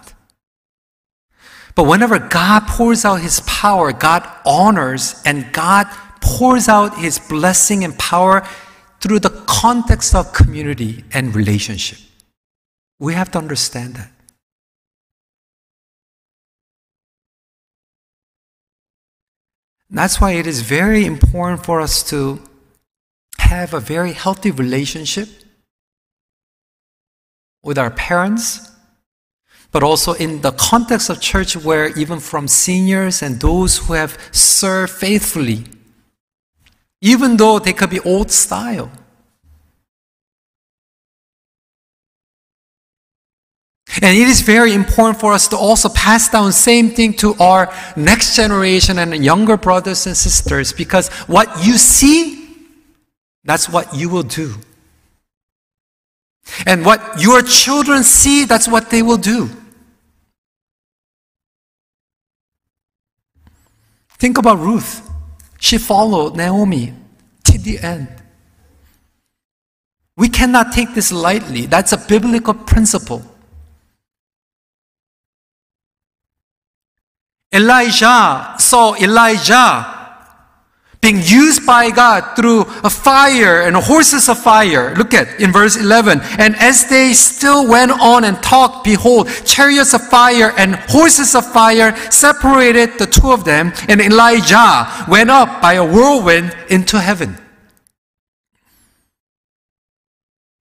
But 1.75 1.85
whenever 1.85 2.19
God 2.19 2.67
pours 2.67 3.07
out 3.07 3.23
his 3.23 3.41
power, 3.41 3.95
God 3.95 4.29
honors 4.45 5.23
and 5.25 5.51
God 5.55 5.87
pours 6.21 6.69
out 6.69 6.99
his 6.99 7.19
blessing 7.19 7.83
and 7.83 7.99
power 7.99 8.47
through 9.01 9.21
the 9.21 9.31
context 9.47 10.15
of 10.15 10.35
community 10.35 11.03
and 11.15 11.35
relationship. 11.35 11.99
We 12.99 13.15
have 13.15 13.31
to 13.31 13.39
understand 13.39 13.95
that. 13.95 14.13
That's 19.89 20.21
why 20.21 20.33
it 20.33 20.47
is 20.47 20.61
very 20.61 21.07
important 21.07 21.65
for 21.65 21.81
us 21.81 22.03
to 22.11 22.43
have 23.53 23.75
a 23.75 23.81
very 23.81 24.13
healthy 24.13 24.51
relationship 24.51 25.29
with 27.63 27.79
our 27.79 27.91
parents, 27.91 28.71
but 29.71 29.83
also 29.83 30.13
in 30.15 30.41
the 30.41 30.53
context 30.53 31.09
of 31.11 31.21
church 31.21 31.57
where 31.57 31.97
even 31.99 32.19
from 32.19 32.49
seniors 32.49 33.23
and 33.23 33.41
those 33.41 33.79
who 33.79 33.93
have 33.95 34.19
served 34.33 34.93
faithfully, 34.93 35.65
even 37.01 37.37
though 37.37 37.59
they 37.59 37.73
could 37.73 37.91
be 37.91 38.01
old 38.01 38.31
style. 38.31 38.91
And 44.01 44.17
it 44.17 44.27
is 44.27 44.41
very 44.41 44.73
important 44.73 45.21
for 45.21 45.33
us 45.35 45.49
to 45.49 45.57
also 45.57 45.89
pass 45.91 46.31
down 46.31 46.51
same 46.53 46.91
thing 46.91 47.13
to 47.15 47.35
our 47.35 47.73
next 47.95 48.35
generation 48.35 48.99
and 48.99 49.23
younger 49.23 49.59
brothers 49.59 50.07
and 50.07 50.17
sisters 50.17 50.73
because 50.73 51.09
what 51.29 51.65
you 51.65 51.77
see 51.77 52.42
that's 53.45 53.69
what 53.69 53.95
you 53.95 54.09
will 54.09 54.23
do. 54.23 54.55
And 56.67 56.85
what 56.85 57.21
your 57.21 57.43
children 57.43 58.03
see, 58.03 58.45
that's 58.45 58.69
what 58.69 58.91
they 58.91 59.03
will 59.03 59.17
do. 59.17 59.49
Think 64.19 64.39
about 64.39 64.59
Ruth. 64.59 65.09
She 65.59 65.79
followed 65.79 66.37
Naomi 66.37 66.95
to 67.45 67.59
the 67.59 67.79
end. 67.79 68.09
We 70.17 70.29
cannot 70.29 70.73
take 70.73 70.95
this 70.95 71.11
lightly. 71.11 71.67
That's 71.67 71.93
a 71.93 71.97
biblical 71.97 72.55
principle. 72.55 73.23
Elisha 77.51 78.55
saw 78.59 78.95
Elijah 78.95 80.02
being 81.03 81.21
used 81.21 81.67
by 81.67 81.91
God 81.91 82.37
through 82.37 82.61
a 82.85 82.91
fire 82.91 83.63
and 83.63 83.75
horses 83.75 84.29
of 84.29 84.39
fire. 84.39 84.95
Look 84.95 85.13
at 85.13 85.41
in 85.41 85.51
verse 85.53 85.77
11. 85.77 86.21
And 86.39 86.55
as 86.55 86.89
they 86.89 87.13
still 87.13 87.69
went 87.69 87.91
on 87.91 88.23
and 88.23 88.41
talked, 88.41 88.85
behold, 88.85 89.29
chariots 89.45 89.95
of 89.95 90.09
fire 90.09 90.53
and 90.57 90.77
horses 90.77 91.35
of 91.35 91.45
fire 91.45 91.97
separated 92.13 92.99
the 93.01 93.07
two 93.07 93.33
of 93.33 93.45
them, 93.45 93.73
and 93.89 94.01
Elijah 94.01 94.87
went 95.09 95.29
up 95.29 95.61
by 95.61 95.75
a 95.75 95.85
whirlwind 95.85 96.57
into 96.71 97.01
heaven. 97.01 97.37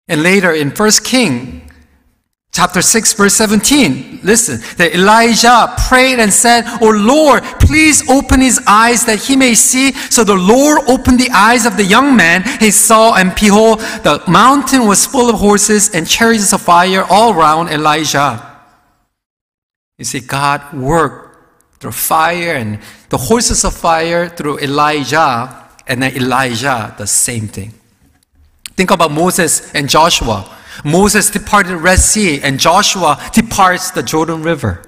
And 0.07 0.23
later 0.23 0.53
in 0.53 0.71
First 0.71 1.03
King 1.03 1.68
Chapter 2.59 2.81
6, 2.81 3.13
verse 3.13 3.35
17. 3.35 4.19
Listen, 4.21 4.59
that 4.75 4.93
Elisha 4.93 5.73
prayed 5.87 6.19
and 6.19 6.27
said, 6.27 6.65
Oh 6.81 6.89
Lord, 6.89 7.41
please 7.61 8.03
open 8.09 8.41
his 8.41 8.59
eyes 8.67 9.05
that 9.05 9.19
he 9.19 9.37
may 9.37 9.53
see. 9.53 9.93
So 9.93 10.25
the 10.25 10.35
Lord 10.35 10.81
opened 10.89 11.21
the 11.21 11.31
eyes 11.31 11.65
of 11.65 11.77
the 11.77 11.85
young 11.85 12.17
man. 12.17 12.43
He 12.59 12.71
saw, 12.71 13.15
and 13.15 13.33
behold, 13.33 13.79
the 13.79 14.21
mountain 14.27 14.85
was 14.85 15.05
full 15.05 15.29
of 15.29 15.39
horses 15.39 15.95
and 15.95 16.05
chariots 16.05 16.51
of 16.51 16.59
fire 16.59 17.05
all 17.09 17.31
around 17.33 17.69
Elisha. 17.69 18.59
You 19.97 20.03
see, 20.03 20.19
God 20.19 20.73
worked 20.73 21.37
through 21.79 21.93
fire 21.93 22.55
and 22.55 22.79
the 23.07 23.17
horses 23.17 23.63
of 23.63 23.73
fire 23.73 24.27
through 24.27 24.59
Elijah, 24.59 25.65
and 25.87 26.03
then 26.03 26.13
Elisha, 26.13 26.93
the 26.97 27.07
same 27.07 27.47
thing. 27.47 27.71
Think 28.75 28.91
about 28.91 29.11
Moses 29.11 29.73
and 29.73 29.87
Joshua. 29.87 30.57
Moses 30.83 31.29
departed 31.29 31.69
the 31.69 31.77
Red 31.77 31.99
Sea, 31.99 32.39
and 32.41 32.59
Joshua 32.59 33.19
departs 33.33 33.91
the 33.91 34.03
Jordan 34.03 34.43
River. 34.43 34.81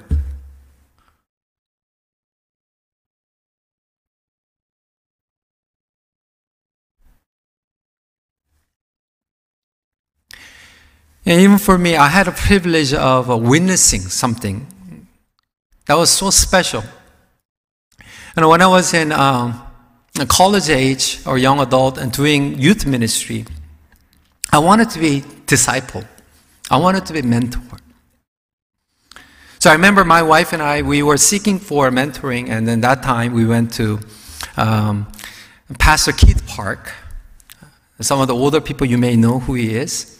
And 11.26 11.40
even 11.40 11.60
for 11.60 11.78
me, 11.78 11.96
I 11.96 12.08
had 12.08 12.28
a 12.28 12.32
privilege 12.32 12.94
of 12.94 13.30
uh, 13.30 13.38
witnessing 13.38 14.02
something 14.02 14.68
that 15.86 15.96
was 15.96 16.10
so 16.10 16.30
special. 16.30 16.84
And 18.36 18.48
when 18.48 18.62
I 18.62 18.68
was 18.68 18.94
in 18.94 19.12
um, 19.12 19.62
college 20.28 20.70
age 20.70 21.20
or 21.26 21.38
young 21.38 21.60
adult 21.60 21.98
and 21.98 22.12
doing 22.12 22.60
youth 22.60 22.86
ministry, 22.86 23.46
I 24.52 24.60
wanted 24.60 24.90
to 24.92 25.00
be 25.00 25.24
disciple. 25.48 26.04
I 26.70 26.78
wanted 26.78 27.06
to 27.06 27.14
be 27.14 27.22
mentor. 27.22 27.62
So 29.60 29.70
I 29.70 29.74
remember 29.74 30.04
my 30.04 30.24
wife 30.24 30.54
and 30.54 30.62
I, 30.62 30.82
we 30.82 31.04
were 31.04 31.18
seeking 31.18 31.60
for 31.60 31.90
mentoring, 31.92 32.50
and 32.50 32.68
then 32.68 32.82
that 32.82 33.04
time 33.04 33.34
we 33.34 33.46
went 33.46 33.72
to 33.74 34.00
um, 34.58 35.12
Pastor 35.78 36.12
Keith 36.12 36.46
Park. 36.48 36.92
Some 38.00 38.20
of 38.20 38.28
the 38.28 38.34
older 38.36 38.60
people, 38.60 38.88
you 38.88 38.98
may 38.98 39.16
know 39.16 39.40
who 39.40 39.54
he 39.54 39.76
is. 39.76 40.18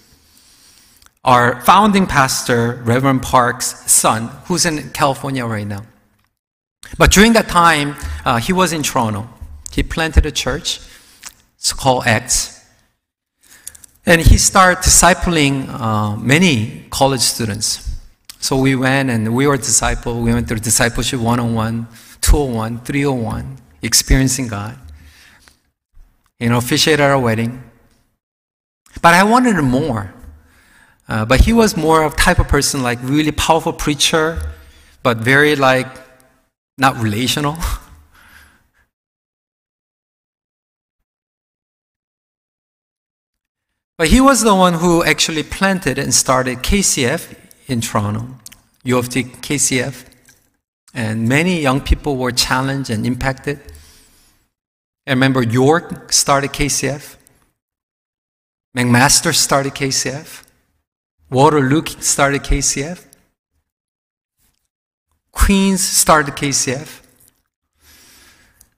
our 1.24 1.62
founding 1.62 2.08
pastor, 2.08 2.82
Reverend 2.84 3.22
Park's 3.22 3.91
son, 3.91 4.30
who's 4.46 4.65
in 4.65 4.89
California 4.89 5.46
right 5.46 5.67
now. 5.67 5.84
But 6.98 7.12
during 7.12 7.34
that 7.34 7.48
time, 7.48 7.96
uh, 8.26 8.38
he 8.38 8.54
was 8.54 8.74
in 8.74 8.82
Toronto. 8.82 9.30
He 9.72 9.84
planted 9.84 10.26
a 10.26 10.32
church. 10.32 10.80
It's 11.58 11.74
called 11.74 12.06
Acts. 12.08 12.61
And 14.06 14.22
he 14.22 14.38
started 14.38 14.82
discipling 14.84 15.70
uh, 15.70 16.16
many 16.16 16.86
college 16.90 17.22
students. 17.22 17.88
So 18.40 18.58
we 18.58 18.76
went 18.76 19.10
and 19.12 19.36
we 19.36 19.46
were 19.46 19.58
disciple. 19.58 20.22
We 20.22 20.34
went 20.34 20.48
through 20.48 20.60
discipleship 20.60 21.20
101, 21.20 21.88
201, 22.22 22.80
301, 22.80 23.58
experiencing 23.84 24.48
God. 24.48 24.78
You 26.40 26.50
know, 26.50 26.58
officiated 26.58 27.02
our 27.02 27.20
wedding. 27.20 27.64
But 29.02 29.14
I 29.14 29.24
wanted 29.24 29.62
more. 29.62 30.14
Uh, 31.08 31.26
but 31.26 31.42
he 31.42 31.54
was 31.54 31.78
more 31.78 32.04
of 32.04 32.16
type 32.16 32.40
of 32.40 32.48
person 32.48 32.82
like 32.82 32.98
really 33.04 33.32
powerful 33.32 33.74
preacher, 33.74 34.42
but 35.04 35.18
very 35.18 35.56
like 35.56 35.88
not 36.78 36.98
relational. 36.98 37.58
but 44.02 44.08
he 44.08 44.20
was 44.20 44.42
the 44.42 44.56
one 44.56 44.74
who 44.74 45.04
actually 45.04 45.44
planted 45.44 46.00
and 46.00 46.12
started 46.12 46.58
KCF 46.64 47.36
in 47.68 47.82
Toronto, 47.82 48.26
U 48.84 48.98
of 48.98 49.10
T 49.10 49.26
KCF. 49.26 50.06
And 50.92 51.30
many 51.30 51.62
young 51.62 51.82
people 51.82 52.18
were 52.18 52.32
challenged 52.32 52.90
and 52.90 53.06
impacted. 53.06 53.60
I 55.06 55.12
remember 55.12 55.44
York 55.44 56.12
started 56.12 56.50
KCF. 56.50 57.16
McMaster 58.76 59.36
started 59.36 59.76
KCF. 59.76 60.46
Waterloo 61.30 61.86
started 61.86 62.42
KCF. 62.42 63.06
Queens 65.32 65.84
started 65.84 66.34
KCF. 66.34 67.02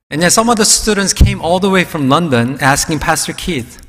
And 0.10 0.22
then 0.22 0.32
some 0.32 0.50
of 0.50 0.58
the 0.58 0.66
students 0.66 1.14
came 1.14 1.42
all 1.42 1.62
the 1.62 1.70
way 1.70 1.86
from 1.86 2.10
London 2.10 2.58
asking 2.60 3.00
Pastor 3.00 3.32
Keith, 3.32 3.83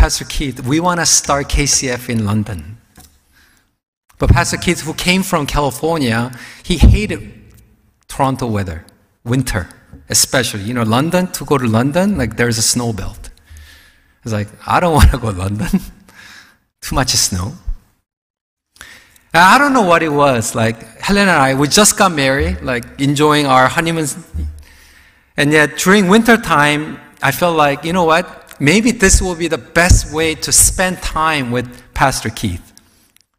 Pastor 0.00 0.24
Keith, 0.24 0.66
we 0.66 0.80
want 0.80 0.98
to 0.98 1.04
start 1.04 1.50
KCF 1.50 2.08
in 2.08 2.24
London. 2.24 2.78
But 4.16 4.30
Pastor 4.30 4.56
Keith, 4.56 4.80
who 4.80 4.94
came 4.94 5.22
from 5.22 5.46
California, 5.46 6.32
he 6.62 6.78
hated 6.78 7.30
Toronto 8.08 8.46
weather, 8.46 8.86
winter, 9.24 9.68
especially. 10.08 10.62
You 10.62 10.72
know, 10.72 10.84
London, 10.84 11.26
to 11.32 11.44
go 11.44 11.58
to 11.58 11.66
London, 11.66 12.16
like 12.16 12.38
there's 12.38 12.56
a 12.56 12.62
snow 12.62 12.94
belt. 12.94 13.28
It's 14.24 14.32
like, 14.32 14.48
I 14.66 14.80
don't 14.80 14.94
want 14.98 15.10
to 15.10 15.18
go 15.18 15.32
to 15.32 15.38
London. 15.38 15.68
Too 16.80 16.94
much 16.94 17.10
snow. 17.10 17.52
I 19.34 19.58
don't 19.58 19.74
know 19.74 19.82
what 19.82 20.02
it 20.02 20.12
was. 20.12 20.54
Like, 20.54 20.98
Helen 20.98 21.28
and 21.28 21.30
I, 21.30 21.52
we 21.52 21.68
just 21.68 21.98
got 21.98 22.10
married, 22.12 22.62
like, 22.62 22.86
enjoying 22.98 23.44
our 23.44 23.68
honeymoon. 23.68 24.06
And 25.36 25.52
yet, 25.52 25.76
during 25.76 26.08
winter 26.08 26.38
time, 26.38 26.98
I 27.22 27.32
felt 27.32 27.54
like, 27.54 27.84
you 27.84 27.92
know 27.92 28.04
what? 28.04 28.39
Maybe 28.60 28.90
this 28.92 29.22
will 29.22 29.34
be 29.34 29.48
the 29.48 29.58
best 29.58 30.12
way 30.12 30.34
to 30.34 30.52
spend 30.52 30.98
time 30.98 31.50
with 31.50 31.82
Pastor 31.94 32.28
Keith. 32.28 32.72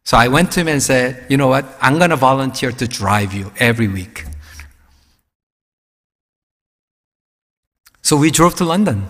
So 0.04 0.16
I 0.16 0.26
went 0.26 0.50
to 0.52 0.60
him 0.60 0.68
and 0.68 0.82
said, 0.82 1.24
you 1.28 1.36
know 1.36 1.46
what? 1.46 1.64
I'm 1.80 1.98
going 1.98 2.10
to 2.10 2.16
volunteer 2.16 2.72
to 2.72 2.88
drive 2.88 3.32
you 3.32 3.52
every 3.58 3.86
week. 3.86 4.24
So 8.02 8.16
we 8.16 8.32
drove 8.32 8.56
to 8.56 8.64
London. 8.64 9.06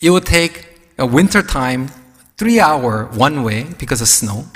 It 0.00 0.10
would 0.10 0.26
take 0.26 0.66
a 0.98 1.06
winter 1.06 1.42
time 1.42 1.88
three 2.36 2.58
hour 2.58 3.04
one 3.06 3.44
way 3.44 3.68
because 3.78 4.00
of 4.00 4.08
snow. 4.08 4.46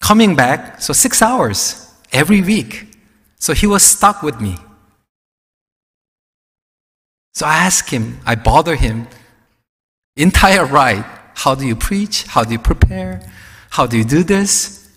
Coming 0.00 0.36
back, 0.36 0.82
so 0.82 0.92
six 0.92 1.22
hours 1.22 1.90
every 2.12 2.42
week. 2.42 2.86
So 3.38 3.54
he 3.54 3.66
was 3.66 3.82
stuck 3.82 4.22
with 4.22 4.40
me. 4.42 4.56
So 7.34 7.46
I 7.46 7.56
asked 7.56 7.90
him, 7.90 8.20
I 8.26 8.34
bother 8.34 8.76
him, 8.76 9.06
entire 10.16 10.64
ride, 10.64 11.04
how 11.34 11.54
do 11.54 11.66
you 11.66 11.76
preach? 11.76 12.24
How 12.24 12.44
do 12.44 12.52
you 12.52 12.58
prepare? 12.58 13.22
How 13.70 13.86
do 13.86 13.96
you 13.96 14.04
do 14.04 14.22
this? 14.22 14.88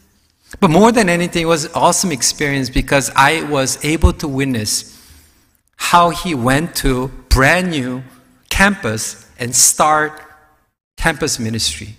But 0.60 0.70
more 0.70 0.92
than 0.92 1.10
anything, 1.10 1.44
it 1.44 1.48
was 1.48 1.66
an 1.66 1.72
awesome 1.74 2.12
experience 2.12 2.70
because 2.70 3.10
I 3.16 3.44
was 3.44 3.84
able 3.84 4.14
to 4.14 4.28
witness 4.28 5.00
how 5.76 6.10
he 6.10 6.36
went 6.36 6.76
to 6.78 7.08
brand 7.30 7.72
new 7.72 8.04
campus 8.50 9.30
and 9.40 9.56
start 9.56 10.22
campus 10.98 11.40
ministry, 11.40 11.96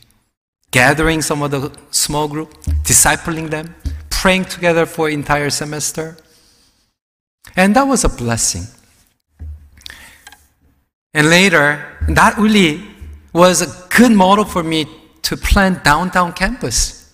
gathering 0.71 1.21
some 1.23 1.43
of 1.43 1.51
the 1.51 1.73
small 1.91 2.29
group, 2.29 2.55
discipling 2.85 3.51
them, 3.51 3.75
praying 4.11 4.45
together 4.45 4.87
for 4.87 5.09
entire 5.09 5.51
semester. 5.51 6.17
And 7.57 7.75
that 7.77 7.85
was 7.85 8.05
a 8.05 8.09
blessing. 8.09 8.65
And 11.15 11.31
later, 11.31 11.97
that 12.09 12.37
really 12.37 12.83
was 13.33 13.63
a 13.63 13.89
good 13.97 14.13
model 14.13 14.45
for 14.45 14.63
me 14.63 14.87
to 15.23 15.37
plan 15.37 15.81
downtown 15.85 16.33
campus 16.33 17.13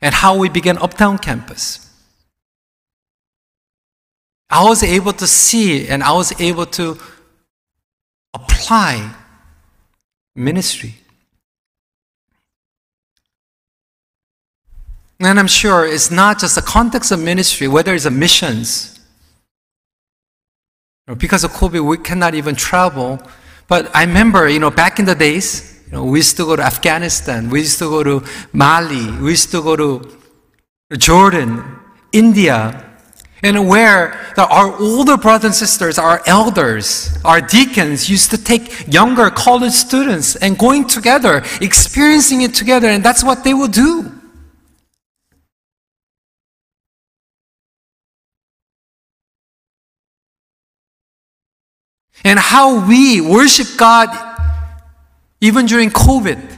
and 0.00 0.14
how 0.14 0.38
we 0.38 0.48
began 0.48 0.78
uptown 0.78 1.18
campus. 1.18 1.82
I 4.48 4.64
was 4.64 4.82
able 4.82 5.12
to 5.12 5.26
see 5.26 5.88
and 5.88 6.02
I 6.02 6.12
was 6.12 6.38
able 6.40 6.66
to 6.66 6.98
apply 8.32 9.14
ministry. 10.34 10.94
And 15.18 15.38
I'm 15.38 15.46
sure 15.46 15.86
it's 15.86 16.10
not 16.10 16.38
just 16.38 16.54
the 16.56 16.62
context 16.62 17.10
of 17.10 17.20
ministry, 17.20 17.68
whether 17.68 17.94
it's 17.94 18.04
a 18.04 18.10
missions. 18.10 18.95
Because 21.14 21.44
of 21.44 21.52
COVID, 21.52 21.86
we 21.86 21.98
cannot 21.98 22.34
even 22.34 22.56
travel. 22.56 23.20
But 23.68 23.94
I 23.94 24.02
remember, 24.04 24.48
you 24.48 24.58
know, 24.58 24.72
back 24.72 24.98
in 24.98 25.04
the 25.04 25.14
days, 25.14 25.80
you 25.86 25.92
know, 25.92 26.04
we 26.04 26.18
used 26.18 26.36
to 26.38 26.44
go 26.44 26.56
to 26.56 26.62
Afghanistan, 26.62 27.48
we 27.48 27.60
used 27.60 27.78
to 27.78 27.88
go 27.88 28.02
to 28.02 28.26
Mali, 28.52 29.12
we 29.20 29.30
used 29.30 29.52
to 29.52 29.62
go 29.62 29.76
to 29.76 30.18
Jordan, 30.96 31.62
India, 32.10 32.84
and 33.44 33.68
where 33.68 34.18
the, 34.34 34.48
our 34.48 34.74
older 34.80 35.16
brothers 35.16 35.44
and 35.44 35.54
sisters, 35.54 35.96
our 35.96 36.22
elders, 36.26 37.16
our 37.24 37.40
deacons 37.40 38.10
used 38.10 38.30
to 38.30 38.42
take 38.42 38.92
younger 38.92 39.30
college 39.30 39.72
students 39.72 40.34
and 40.34 40.58
going 40.58 40.88
together, 40.88 41.44
experiencing 41.60 42.42
it 42.42 42.52
together, 42.52 42.88
and 42.88 43.04
that's 43.04 43.22
what 43.22 43.44
they 43.44 43.54
will 43.54 43.68
do. 43.68 44.15
And 52.26 52.38
how 52.38 52.86
we 52.86 53.22
worship 53.22 53.68
God 53.78 54.08
even 55.40 55.66
during 55.66 55.90
COVID 55.90 56.56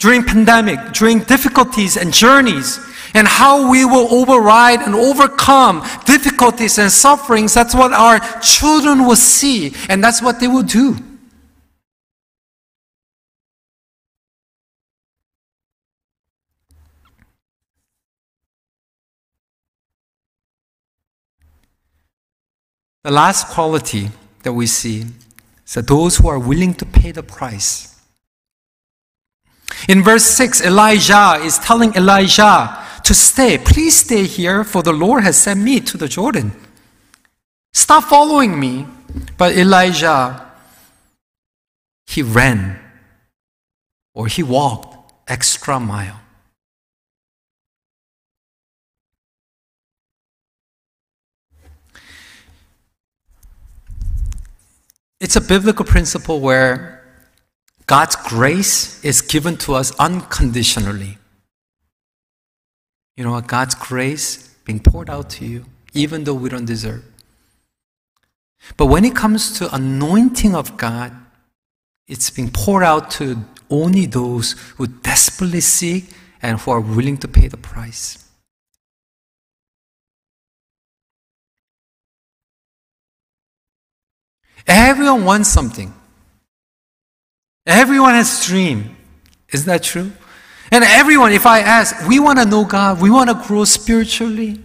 during 0.00 0.24
pandemic, 0.24 0.92
during 0.92 1.20
difficulties 1.20 1.96
and 1.96 2.12
journeys, 2.12 2.80
and 3.14 3.28
how 3.28 3.70
we 3.70 3.84
will 3.84 4.12
override 4.12 4.80
and 4.80 4.94
overcome 4.94 5.86
difficulties 6.06 6.78
and 6.78 6.90
sufferings. 6.90 7.54
That's 7.54 7.74
what 7.74 7.92
our 7.92 8.18
children 8.40 9.06
will 9.06 9.16
see, 9.16 9.74
and 9.88 10.02
that's 10.02 10.22
what 10.22 10.40
they 10.40 10.48
will 10.48 10.62
do. 10.62 10.96
The 23.04 23.10
last 23.10 23.48
quality 23.48 24.10
that 24.42 24.52
we 24.52 24.66
see 24.66 25.06
is 25.66 25.74
that 25.74 25.86
those 25.86 26.16
who 26.18 26.28
are 26.28 26.38
willing 26.38 26.74
to 26.74 26.84
pay 26.84 27.12
the 27.12 27.22
price 27.22 27.90
in 29.88 30.02
verse 30.02 30.24
6, 30.24 30.60
Elijah 30.62 31.38
is 31.42 31.58
telling 31.58 31.96
Elisha 31.96 32.86
to 33.04 33.14
stay. 33.14 33.58
Please 33.58 33.96
stay 33.96 34.24
here, 34.24 34.64
for 34.64 34.82
the 34.82 34.92
Lord 34.92 35.24
has 35.24 35.36
sent 35.36 35.60
me 35.60 35.80
to 35.80 35.96
the 35.96 36.08
Jordan. 36.08 36.52
Stop 37.72 38.04
following 38.04 38.58
me. 38.58 38.86
But 39.36 39.56
Elisha, 39.56 40.48
he 42.06 42.22
ran 42.22 42.78
or 44.14 44.26
he 44.26 44.42
walked 44.42 45.12
extra 45.26 45.80
mile. 45.80 46.19
It's 55.20 55.36
a 55.36 55.40
biblical 55.40 55.84
principle 55.84 56.40
where 56.40 57.04
God's 57.86 58.16
grace 58.16 59.04
is 59.04 59.20
given 59.20 59.58
to 59.58 59.74
us 59.74 59.94
unconditionally. 59.98 61.18
You 63.16 63.24
know 63.24 63.32
what? 63.32 63.46
God's 63.46 63.74
grace 63.74 64.48
being 64.64 64.80
poured 64.80 65.10
out 65.10 65.28
to 65.30 65.44
you, 65.44 65.66
even 65.92 66.24
though 66.24 66.34
we 66.34 66.48
don't 66.48 66.64
deserve. 66.64 67.04
But 68.78 68.86
when 68.86 69.04
it 69.04 69.14
comes 69.14 69.58
to 69.58 69.74
anointing 69.74 70.54
of 70.54 70.78
God, 70.78 71.12
it's 72.06 72.30
being 72.30 72.50
poured 72.50 72.82
out 72.82 73.10
to 73.12 73.44
only 73.68 74.06
those 74.06 74.52
who 74.76 74.86
desperately 74.86 75.60
seek 75.60 76.06
and 76.40 76.58
who 76.58 76.70
are 76.70 76.80
willing 76.80 77.18
to 77.18 77.28
pay 77.28 77.46
the 77.46 77.58
price. 77.58 78.29
Everyone 84.66 85.24
wants 85.24 85.48
something. 85.48 85.94
Everyone 87.66 88.14
has 88.14 88.44
a 88.44 88.48
dream. 88.48 88.96
Isn't 89.52 89.66
that 89.66 89.82
true? 89.82 90.12
And 90.72 90.84
everyone, 90.84 91.32
if 91.32 91.46
I 91.46 91.60
ask, 91.60 92.06
we 92.06 92.20
want 92.20 92.38
to 92.38 92.44
know 92.44 92.64
God, 92.64 93.00
we 93.00 93.10
want 93.10 93.28
to 93.28 93.34
grow 93.46 93.64
spiritually. 93.64 94.60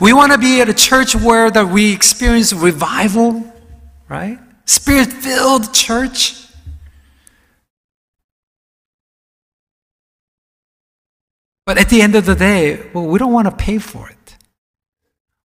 We 0.00 0.12
want 0.12 0.32
to 0.32 0.38
be 0.38 0.60
at 0.60 0.68
a 0.68 0.74
church 0.74 1.14
where 1.14 1.50
that 1.50 1.68
we 1.68 1.92
experience 1.92 2.52
revival, 2.52 3.54
right? 4.08 4.38
Spirit-filled 4.64 5.72
church. 5.72 6.42
But 11.66 11.78
at 11.78 11.88
the 11.88 12.00
end 12.00 12.14
of 12.14 12.26
the 12.26 12.34
day, 12.34 12.90
well, 12.92 13.06
we 13.06 13.18
don't 13.18 13.32
want 13.32 13.46
to 13.46 13.54
pay 13.54 13.78
for 13.78 14.08
it. 14.08 14.36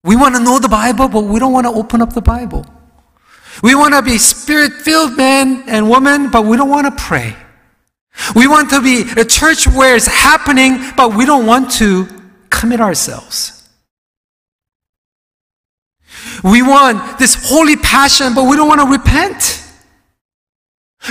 We 0.04 0.16
want 0.16 0.34
to 0.36 0.42
know 0.42 0.58
the 0.58 0.68
Bible, 0.68 1.08
but 1.08 1.22
we 1.24 1.38
don't 1.38 1.52
want 1.52 1.66
to 1.66 1.72
open 1.72 2.00
up 2.00 2.12
the 2.12 2.22
Bible. 2.22 2.64
We 3.60 3.74
want 3.74 3.94
to 3.94 4.02
be 4.02 4.18
spirit 4.18 4.72
filled 4.72 5.16
men 5.16 5.64
and 5.66 5.90
women, 5.90 6.30
but 6.30 6.44
we 6.44 6.56
don't 6.56 6.70
want 6.70 6.86
to 6.86 7.02
pray. 7.02 7.36
We 8.34 8.46
want 8.46 8.70
to 8.70 8.80
be 8.80 9.04
a 9.20 9.24
church 9.24 9.66
where 9.66 9.96
it's 9.96 10.06
happening, 10.06 10.78
but 10.96 11.14
we 11.14 11.26
don't 11.26 11.46
want 11.46 11.70
to 11.72 12.06
commit 12.50 12.80
ourselves. 12.80 13.68
We 16.44 16.62
want 16.62 17.18
this 17.18 17.48
holy 17.48 17.76
passion, 17.76 18.34
but 18.34 18.44
we 18.44 18.56
don't 18.56 18.68
want 18.68 18.80
to 18.80 18.86
repent. 18.86 19.58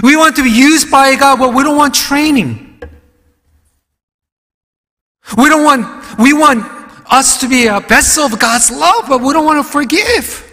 We 0.03 0.15
want 0.15 0.35
to 0.37 0.43
be 0.43 0.49
used 0.49 0.89
by 0.89 1.15
God, 1.15 1.39
but 1.39 1.53
we 1.53 1.63
don't 1.63 1.77
want 1.77 1.93
training. 1.93 2.79
We 5.37 5.49
don't 5.49 5.63
want, 5.63 6.19
we 6.19 6.33
want 6.33 6.65
us 7.11 7.39
to 7.41 7.47
be 7.47 7.67
a 7.67 7.79
vessel 7.79 8.25
of 8.25 8.39
God's 8.39 8.71
love, 8.71 9.05
but 9.07 9.21
we 9.21 9.33
don't 9.33 9.45
want 9.45 9.65
to 9.65 9.69
forgive. 9.69 10.50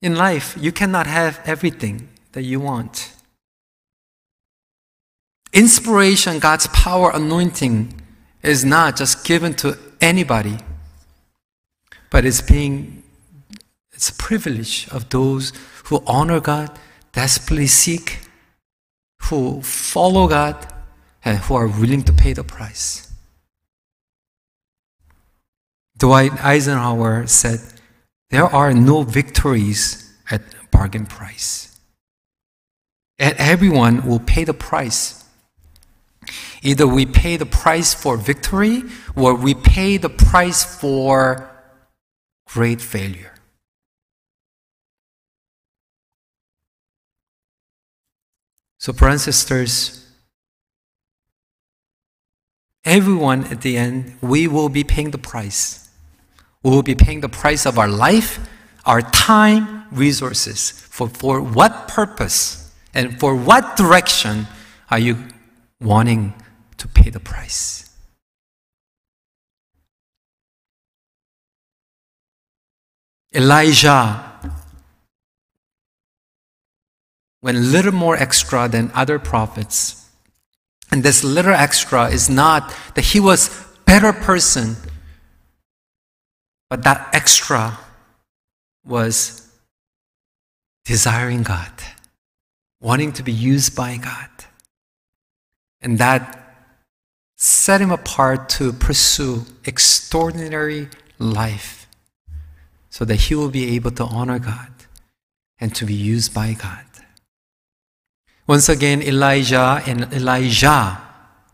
In 0.00 0.14
life, 0.14 0.56
you 0.60 0.72
cannot 0.72 1.06
have 1.06 1.40
everything 1.44 2.08
that 2.32 2.42
you 2.42 2.60
want. 2.60 3.14
Inspiration, 5.52 6.38
God's 6.38 6.66
power, 6.68 7.10
anointing 7.12 8.00
is 8.42 8.64
not 8.64 8.96
just 8.96 9.24
given 9.24 9.54
to 9.54 9.76
anybody, 10.00 10.58
but 12.10 12.24
it's 12.24 12.40
being 12.40 13.02
it's 13.92 14.10
a 14.10 14.14
privilege 14.14 14.86
of 14.92 15.08
those 15.10 15.52
who 15.86 16.04
honor 16.06 16.38
God, 16.38 16.70
desperately 17.12 17.66
seek, 17.66 18.20
who 19.22 19.60
follow 19.62 20.28
God, 20.28 20.72
and 21.24 21.38
who 21.38 21.56
are 21.56 21.66
willing 21.66 22.04
to 22.04 22.12
pay 22.12 22.32
the 22.32 22.44
price. 22.44 23.12
Dwight 25.96 26.32
Eisenhower 26.44 27.26
said, 27.26 27.58
there 28.30 28.44
are 28.44 28.72
no 28.72 29.02
victories 29.02 30.12
at 30.30 30.42
bargain 30.70 31.06
price. 31.06 31.78
And 33.18 33.34
everyone 33.38 34.06
will 34.06 34.20
pay 34.20 34.44
the 34.44 34.54
price. 34.54 35.24
Either 36.62 36.86
we 36.86 37.06
pay 37.06 37.36
the 37.36 37.46
price 37.46 37.94
for 37.94 38.16
victory 38.16 38.82
or 39.16 39.34
we 39.34 39.54
pay 39.54 39.96
the 39.96 40.10
price 40.10 40.62
for 40.64 41.50
great 42.46 42.80
failure. 42.80 43.34
So, 48.78 48.92
brothers 48.92 49.26
and 49.26 49.34
sisters, 49.34 50.06
everyone 52.84 53.44
at 53.44 53.62
the 53.62 53.76
end, 53.76 54.16
we 54.20 54.46
will 54.46 54.68
be 54.68 54.84
paying 54.84 55.10
the 55.10 55.18
price. 55.18 55.87
We 56.62 56.70
will 56.70 56.82
be 56.82 56.94
paying 56.94 57.20
the 57.20 57.28
price 57.28 57.66
of 57.66 57.78
our 57.78 57.88
life, 57.88 58.38
our 58.84 59.02
time, 59.02 59.84
resources. 59.92 60.70
For, 60.70 61.08
for 61.08 61.40
what 61.40 61.88
purpose 61.88 62.74
and 62.94 63.18
for 63.20 63.36
what 63.36 63.76
direction 63.76 64.46
are 64.90 64.98
you 64.98 65.18
wanting 65.80 66.34
to 66.78 66.88
pay 66.88 67.10
the 67.10 67.20
price? 67.20 67.84
Elisha 73.32 74.24
went 77.42 77.58
a 77.58 77.60
little 77.60 77.92
more 77.92 78.16
extra 78.16 78.68
than 78.68 78.90
other 78.94 79.18
prophets. 79.18 80.10
And 80.90 81.02
this 81.02 81.22
little 81.22 81.52
extra 81.52 82.08
is 82.08 82.28
not 82.28 82.74
that 82.94 83.04
he 83.04 83.20
was 83.20 83.64
better 83.84 84.12
person 84.12 84.76
but 86.70 86.84
that 86.84 87.08
extra 87.14 87.78
was 88.84 89.48
desiring 90.84 91.42
God, 91.42 91.72
wanting 92.80 93.12
to 93.12 93.22
be 93.22 93.32
used 93.32 93.76
by 93.76 93.96
God. 93.96 94.30
And 95.80 95.98
that 95.98 96.34
set 97.36 97.80
him 97.80 97.90
apart 97.90 98.48
to 98.48 98.72
pursue 98.72 99.44
extraordinary 99.64 100.88
life 101.18 101.86
so 102.90 103.04
that 103.04 103.16
he 103.16 103.34
will 103.34 103.50
be 103.50 103.76
able 103.76 103.92
to 103.92 104.04
honor 104.04 104.38
God 104.38 104.72
and 105.60 105.74
to 105.74 105.84
be 105.84 105.94
used 105.94 106.34
by 106.34 106.54
God. 106.54 106.84
Once 108.46 108.68
again, 108.68 109.02
Elijah 109.02 109.82
and 109.86 110.12
Elisha 110.12 111.00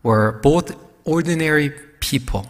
were 0.01 0.39
both 0.41 0.75
ordinary 1.03 1.69
people 1.99 2.49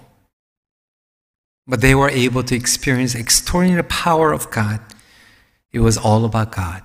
but 1.68 1.82
they 1.82 1.96
were 1.96 2.10
able 2.10 2.44
to 2.44 2.56
experience 2.56 3.16
extraordinary 3.16 3.84
power 3.84 4.32
of 4.32 4.52
God. 4.52 4.80
It 5.72 5.80
was 5.80 5.98
all 5.98 6.26
about 6.26 6.52
God. 6.52 6.84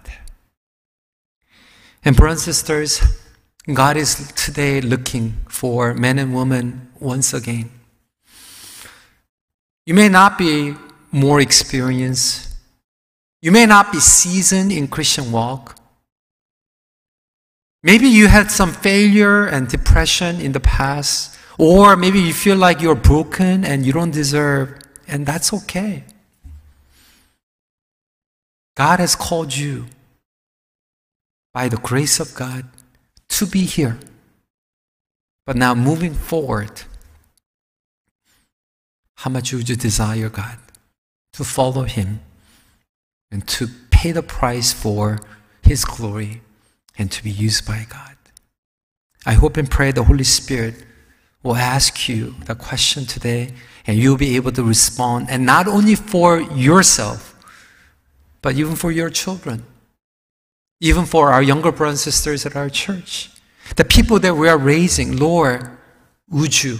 And 2.05 2.16
brothers 2.16 2.47
and 2.47 2.55
sisters, 2.55 3.03
God 3.72 3.97
is 3.97 4.33
today 4.33 4.81
looking 4.81 5.35
for 5.49 5.95
men 5.95 6.18
and 6.18 6.35
women 6.35 6.91
once 6.99 7.35
again. 7.35 7.70
You 9.85 9.95
may 9.95 10.09
not 10.09 10.39
be 10.39 10.74
more 11.12 11.41
experienced. 11.41 12.55
You 13.43 13.53
may 13.53 13.66
not 13.66 13.93
be 13.93 14.01
seasoned 14.01 14.72
in 14.72 14.89
Christian 14.89 15.33
walk. 15.33 15.76
Maybe 17.83 18.07
you 18.07 18.28
had 18.28 18.51
some 18.51 18.72
failure 18.72 19.47
and 19.47 19.68
depression 19.68 20.41
in 20.41 20.53
the 20.53 20.61
past. 20.61 21.39
Or 21.61 21.95
maybe 21.95 22.19
you 22.19 22.33
feel 22.33 22.57
like 22.57 22.81
you're 22.81 22.95
broken 22.95 23.67
and 23.67 23.85
you 23.85 23.93
don't 23.93 24.13
deserve, 24.13 24.79
and 25.07 25.27
that's 25.27 25.53
okay. 25.53 26.05
God 28.75 28.99
has 28.99 29.15
called 29.15 29.55
you 29.55 29.85
by 31.53 31.69
the 31.69 31.77
grace 31.77 32.19
of 32.19 32.35
God 32.35 32.65
to 33.29 33.45
be 33.45 33.67
here. 33.67 33.99
But 35.45 35.57
now, 35.57 35.75
moving 35.75 36.15
forward, 36.15 36.85
how 39.17 39.29
much 39.29 39.53
would 39.53 39.69
you 39.69 39.77
desire 39.77 40.31
God 40.31 40.57
to 41.35 41.45
follow 41.45 41.83
Him 41.83 42.21
and 43.31 43.47
to 43.49 43.69
pay 43.91 44.13
the 44.13 44.23
price 44.23 44.73
for 44.73 45.21
His 45.61 45.85
glory 45.85 46.41
and 46.97 47.13
to 47.13 47.23
be 47.23 47.31
used 47.31 47.67
by 47.67 47.87
God? 47.87 48.17
I 49.27 49.35
hope 49.35 49.59
and 49.59 49.71
pray 49.71 49.93
the 49.93 50.05
Holy 50.05 50.25
Spirit 50.25 50.87
will 51.43 51.57
ask 51.57 52.09
you 52.09 52.34
the 52.45 52.55
question 52.55 53.07
today, 53.07 53.53
and 53.86 53.99
you'll 53.99 54.16
be 54.16 54.36
able 54.36 54.53
to 54.53 54.62
respond, 54.62 55.28
and 55.30 55.47
not 55.47 55.66
only 55.66 55.95
for 55.95 56.41
yourself, 56.41 57.34
but 58.43 58.57
even 58.57 58.76
for 58.76 58.91
your 58.91 59.11
children, 59.11 59.64
even 60.80 61.05
for 61.05 61.32
our 61.32 61.43
younger 61.43 61.72
brothers 61.72 62.07
and 62.07 62.12
sisters 62.14 62.47
at 62.47 62.57
our 62.57 62.68
church, 62.70 63.30
the 63.76 63.84
people 63.84 64.18
that 64.18 64.34
we 64.34 64.49
are 64.49 64.59
raising. 64.59 65.16
Lord, 65.16 65.70
would 66.28 66.62
you 66.62 66.78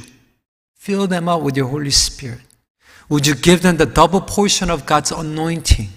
fill 0.75 1.07
them 1.07 1.29
up 1.29 1.43
with 1.43 1.57
your 1.57 1.69
Holy 1.69 1.91
Spirit? 1.91 2.41
Would 3.09 3.27
you 3.27 3.35
give 3.35 3.63
them 3.63 3.77
the 3.77 3.87
double 3.87 4.21
portion 4.21 4.71
of 4.71 4.87
God's 4.87 5.11
anointing? 5.11 5.89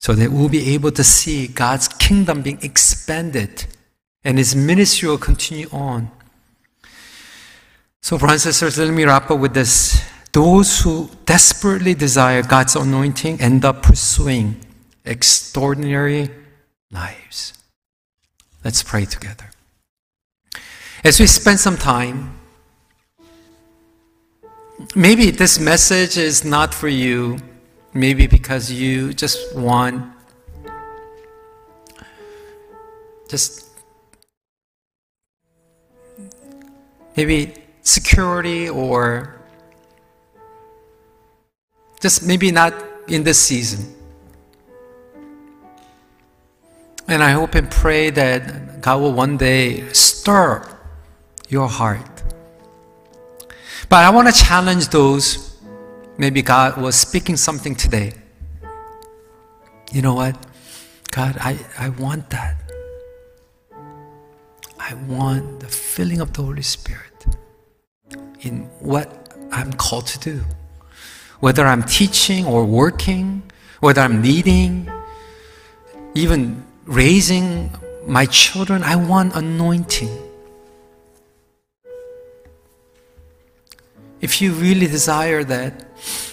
So 0.00 0.14
that 0.14 0.30
we'll 0.30 0.48
be 0.48 0.74
able 0.74 0.92
to 0.92 1.04
see 1.04 1.48
God's 1.48 1.88
kingdom 1.88 2.42
being 2.42 2.60
expanded 2.62 3.66
and 4.24 4.38
His 4.38 4.54
ministry 4.54 5.08
will 5.08 5.18
continue 5.18 5.68
on 5.72 6.10
so, 8.02 8.18
brothers 8.18 8.46
and 8.46 8.54
sisters, 8.54 8.78
let 8.86 8.94
me 8.94 9.04
wrap 9.04 9.30
up 9.30 9.38
with 9.38 9.54
this. 9.54 10.02
Those 10.32 10.80
who 10.80 11.10
desperately 11.24 11.94
desire 11.94 12.42
God's 12.42 12.76
anointing 12.76 13.40
end 13.40 13.64
up 13.64 13.82
pursuing 13.82 14.56
extraordinary 15.04 16.30
lives. 16.90 17.54
Let's 18.62 18.82
pray 18.82 19.04
together. 19.04 19.50
As 21.02 21.18
we 21.18 21.26
spend 21.26 21.60
some 21.60 21.76
time 21.76 22.38
maybe 24.94 25.30
this 25.30 25.58
message 25.58 26.16
is 26.16 26.44
not 26.44 26.72
for 26.72 26.88
you, 26.88 27.38
maybe 27.94 28.26
because 28.26 28.70
you 28.70 29.12
just 29.12 29.54
want 29.56 30.12
just 33.28 33.66
maybe 37.16 37.54
security 37.88 38.68
or 38.68 39.40
just 42.00 42.26
maybe 42.26 42.52
not 42.52 42.74
in 43.08 43.24
this 43.24 43.40
season. 43.40 43.94
And 47.08 47.22
I 47.22 47.30
hope 47.30 47.54
and 47.54 47.70
pray 47.70 48.10
that 48.10 48.82
God 48.82 49.00
will 49.00 49.12
one 49.12 49.36
day 49.38 49.88
stir 49.92 50.62
your 51.48 51.68
heart. 51.68 52.22
But 53.88 54.04
I 54.04 54.10
want 54.10 54.28
to 54.28 54.34
challenge 54.34 54.88
those, 54.88 55.56
maybe 56.18 56.42
God 56.42 56.76
was 56.76 56.94
speaking 56.94 57.36
something 57.38 57.74
today. 57.74 58.12
You 59.90 60.02
know 60.02 60.14
what? 60.14 60.36
God, 61.10 61.38
I, 61.40 61.58
I 61.78 61.88
want 61.88 62.28
that. 62.30 62.56
I 64.78 64.92
want 65.08 65.60
the 65.60 65.66
filling 65.66 66.20
of 66.20 66.34
the 66.34 66.42
Holy 66.42 66.62
Spirit 66.62 67.07
in 68.40 68.62
what 68.80 69.36
I'm 69.52 69.72
called 69.72 70.06
to 70.08 70.18
do. 70.18 70.44
Whether 71.40 71.66
I'm 71.66 71.82
teaching 71.82 72.46
or 72.46 72.64
working, 72.64 73.42
whether 73.80 74.00
I'm 74.00 74.22
leading, 74.22 74.90
even 76.14 76.64
raising 76.84 77.70
my 78.06 78.26
children, 78.26 78.82
I 78.82 78.96
want 78.96 79.34
anointing. 79.34 80.16
If 84.20 84.42
you 84.42 84.52
really 84.52 84.86
desire 84.86 85.44
that, 85.44 85.86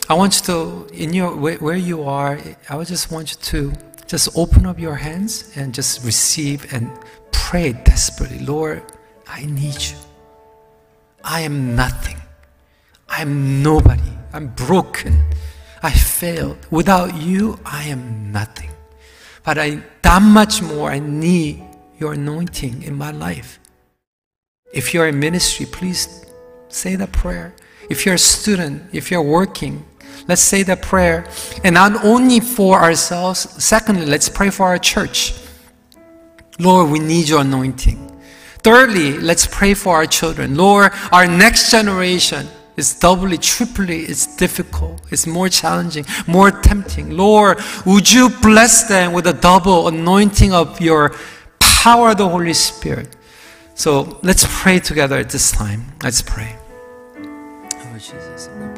I 0.09 0.15
want 0.15 0.39
you 0.39 0.45
to, 0.47 0.88
in 0.93 1.13
your 1.13 1.36
where 1.36 1.76
you 1.76 2.03
are, 2.03 2.39
I 2.69 2.76
would 2.76 2.88
just 2.88 3.11
want 3.11 3.32
you 3.32 3.38
to 3.38 3.73
just 4.07 4.36
open 4.38 4.65
up 4.65 4.80
your 4.80 4.95
hands 4.95 5.51
and 5.55 5.73
just 5.73 6.03
receive 6.03 6.71
and 6.73 6.91
pray 7.32 7.73
desperately. 7.73 8.39
Lord, 8.39 8.84
I 9.28 9.45
need 9.45 9.82
you. 9.82 10.05
I 11.26 11.41
am 11.41 11.76
nothing. 11.76 12.17
I'm 13.09 13.63
nobody. 13.63 14.13
I'm 14.32 14.47
broken. 14.49 15.23
I 15.82 15.91
failed. 15.91 16.57
Without 16.69 17.15
you, 17.15 17.59
I 17.65 17.86
am 17.86 18.32
nothing. 18.32 18.69
But 19.43 19.57
I 19.57 19.82
that 20.03 20.21
much 20.21 20.61
more 20.61 20.91
I 20.91 20.99
need 20.99 21.63
your 21.99 22.13
anointing 22.13 22.84
in 22.84 22.95
my 22.95 23.09
life. 23.09 23.59
If 24.71 24.93
you're 24.93 25.07
in 25.07 25.19
ministry, 25.19 25.65
please 25.65 26.26
say 26.69 26.95
the 26.95 27.07
prayer. 27.07 27.55
If 27.89 28.05
you're 28.05 28.15
a 28.15 28.19
student, 28.19 28.84
if 28.93 29.09
you're 29.09 29.21
working, 29.21 29.84
let's 30.28 30.41
say 30.41 30.61
the 30.61 30.78
prayer. 30.78 31.28
And 31.63 31.73
not 31.73 32.03
only 32.05 32.39
for 32.39 32.80
ourselves, 32.80 33.39
secondly, 33.63 34.05
let's 34.05 34.30
pray 34.30 34.51
for 34.51 34.67
our 34.67 34.78
church. 34.78 35.34
Lord, 36.59 36.91
we 36.91 36.99
need 36.99 37.28
your 37.28 37.41
anointing. 37.41 38.05
Thirdly, 38.66 39.20
let's 39.20 39.45
pray 39.45 39.76
for 39.76 39.93
our 39.93 40.07
children. 40.07 40.55
Lord, 40.55 40.91
our 41.11 41.28
next 41.28 41.70
generation 41.70 42.47
is 42.76 42.97
doubly, 42.97 43.38
triply, 43.38 44.01
it's 44.05 44.26
difficult, 44.38 45.03
it's 45.11 45.28
more 45.28 45.49
challenging, 45.49 46.03
more 46.26 46.49
tempting. 46.49 47.16
Lord, 47.16 47.59
would 47.86 48.11
you 48.11 48.30
bless 48.41 48.88
them 48.89 49.13
with 49.13 49.28
a 49.28 49.34
double 49.34 49.88
anointing 49.88 50.51
of 50.51 50.82
your 50.82 51.13
power 51.59 52.09
of 52.09 52.18
the 52.18 52.28
Holy 52.28 52.55
Spirit? 52.55 53.16
So 53.76 54.18
let's 54.24 54.47
pray 54.49 54.80
together 54.80 55.18
at 55.18 55.30
this 55.30 55.51
time. 55.51 55.86
Let's 56.01 56.24
pray. 56.24 56.55
Oh, 57.20 57.97
Jesus, 57.99 58.49
I'm 58.51 58.76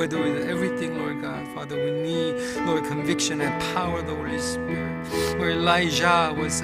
serve, 0.00 0.12
whether 0.12 0.22
we 0.22 0.50
everything, 0.50 0.98
Lord 0.98 1.20
God. 1.20 1.46
Father, 1.54 1.76
we 1.76 1.90
need, 1.90 2.34
Lord, 2.66 2.84
conviction 2.84 3.40
and 3.40 3.62
power 3.74 3.98
of 3.98 4.06
the 4.06 4.14
Holy 4.14 4.38
Spirit. 4.38 5.06
Where 5.38 5.50
Elisha 5.50 6.34
was, 6.36 6.62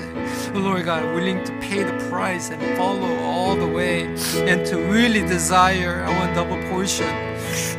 Lord 0.55 0.85
God, 0.85 1.05
willing 1.15 1.43
to 1.45 1.53
pay 1.61 1.83
the 1.83 2.09
price 2.11 2.51
and 2.51 2.61
follow 2.77 3.15
all 3.25 3.57
the 3.57 3.67
way 3.67 4.05
and 4.49 4.67
to 4.67 4.77
really 4.77 5.23
desire 5.23 6.01
our 6.01 6.35
double 6.35 6.61
portion. 6.71 7.09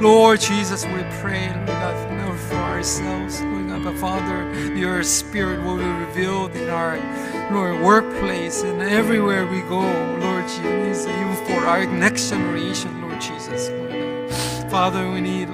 Lord 0.01 0.39
Jesus, 0.39 0.85
we 0.85 1.03
pray, 1.21 1.47
Lord 1.53 1.67
God, 1.67 2.11
not 2.17 2.37
for 2.39 2.55
ourselves, 2.55 3.41
Lord 3.41 3.69
God, 3.69 3.83
but 3.83 3.97
Father, 3.97 4.75
your 4.75 5.03
Spirit 5.03 5.63
will 5.63 5.77
be 5.77 5.85
revealed 6.05 6.55
in 6.55 6.69
our 6.69 6.97
Lord 7.51 7.81
workplace 7.81 8.63
and 8.63 8.81
everywhere 8.81 9.45
we 9.45 9.61
go, 9.61 9.81
Lord 10.19 10.47
Jesus, 10.47 11.07
even 11.07 11.35
for 11.45 11.65
our 11.65 11.85
next 11.85 12.29
generation, 12.29 13.01
Lord 13.01 13.21
Jesus, 13.21 13.69
Father, 14.69 15.09
we 15.09 15.21
need, 15.21 15.46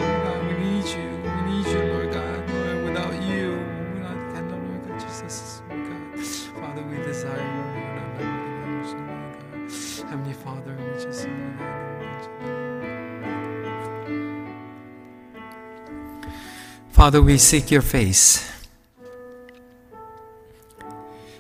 Father, 17.04 17.22
we 17.22 17.38
seek 17.38 17.70
your 17.70 17.82
face. 17.82 18.50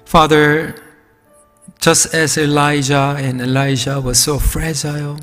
Father, 0.03 0.75
just 1.79 2.13
as 2.13 2.37
Elijah 2.37 3.15
and 3.17 3.39
Elisha 3.39 4.01
was 4.01 4.19
so 4.19 4.39
fragile, 4.39 5.21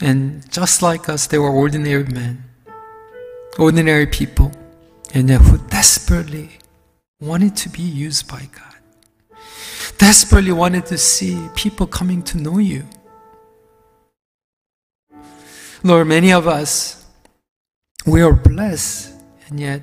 and 0.00 0.48
just 0.52 0.80
like 0.80 1.08
us, 1.08 1.26
they 1.26 1.38
were 1.38 1.50
ordinary 1.50 2.04
men, 2.04 2.44
ordinary 3.58 4.06
people, 4.06 4.52
and 5.12 5.28
who 5.28 5.58
desperately 5.70 6.50
wanted 7.20 7.56
to 7.56 7.68
be 7.68 7.82
used 7.82 8.28
by 8.28 8.48
God, 8.52 9.38
desperately 9.98 10.52
wanted 10.52 10.86
to 10.86 10.96
see 10.96 11.48
people 11.56 11.88
coming 11.88 12.22
to 12.30 12.38
know 12.38 12.58
you. 12.58 12.84
Lord, 15.82 16.06
many 16.06 16.32
of 16.32 16.46
us, 16.46 16.97
we 18.10 18.22
are 18.22 18.32
blessed, 18.32 19.14
and 19.48 19.60
yet, 19.60 19.82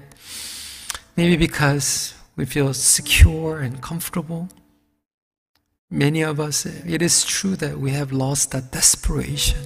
maybe 1.15 1.38
because 1.38 2.13
we 2.36 2.45
feel 2.45 2.73
secure 2.73 3.59
and 3.59 3.82
comfortable, 3.82 4.49
many 5.89 6.21
of 6.21 6.39
us, 6.39 6.65
it 6.65 7.01
is 7.01 7.23
true 7.23 7.55
that 7.55 7.80
we 7.80 7.91
have 7.91 8.11
lost 8.11 8.51
that 8.51 8.71
desperation. 8.71 9.59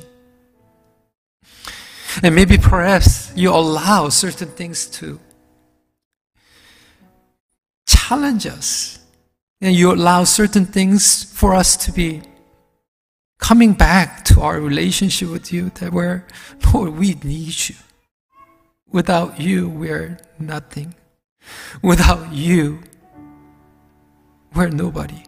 And 2.24 2.36
maybe 2.36 2.58
perhaps 2.58 3.32
you 3.36 3.52
allow 3.52 4.10
certain 4.10 4.50
things 4.50 4.88
to 4.88 5.20
challenge 7.88 8.46
us. 8.48 9.00
And 9.62 9.76
you 9.76 9.92
allow 9.92 10.24
certain 10.24 10.66
things 10.66 11.24
for 11.24 11.54
us 11.54 11.76
to 11.86 11.92
be 11.92 12.22
coming 13.40 13.74
back 13.74 14.24
to 14.26 14.42
our 14.42 14.60
relationship 14.60 15.30
with 15.30 15.52
you 15.52 15.70
that 15.82 15.92
where, 15.92 16.26
Lord, 16.74 16.98
we 16.98 17.14
need 17.24 17.70
you. 17.70 17.76
Without 18.92 19.40
you, 19.40 19.70
we're 19.70 20.18
nothing. 20.40 20.96
Without 21.82 22.34
you, 22.34 22.80
we're 24.56 24.70
nobody. 24.70 25.24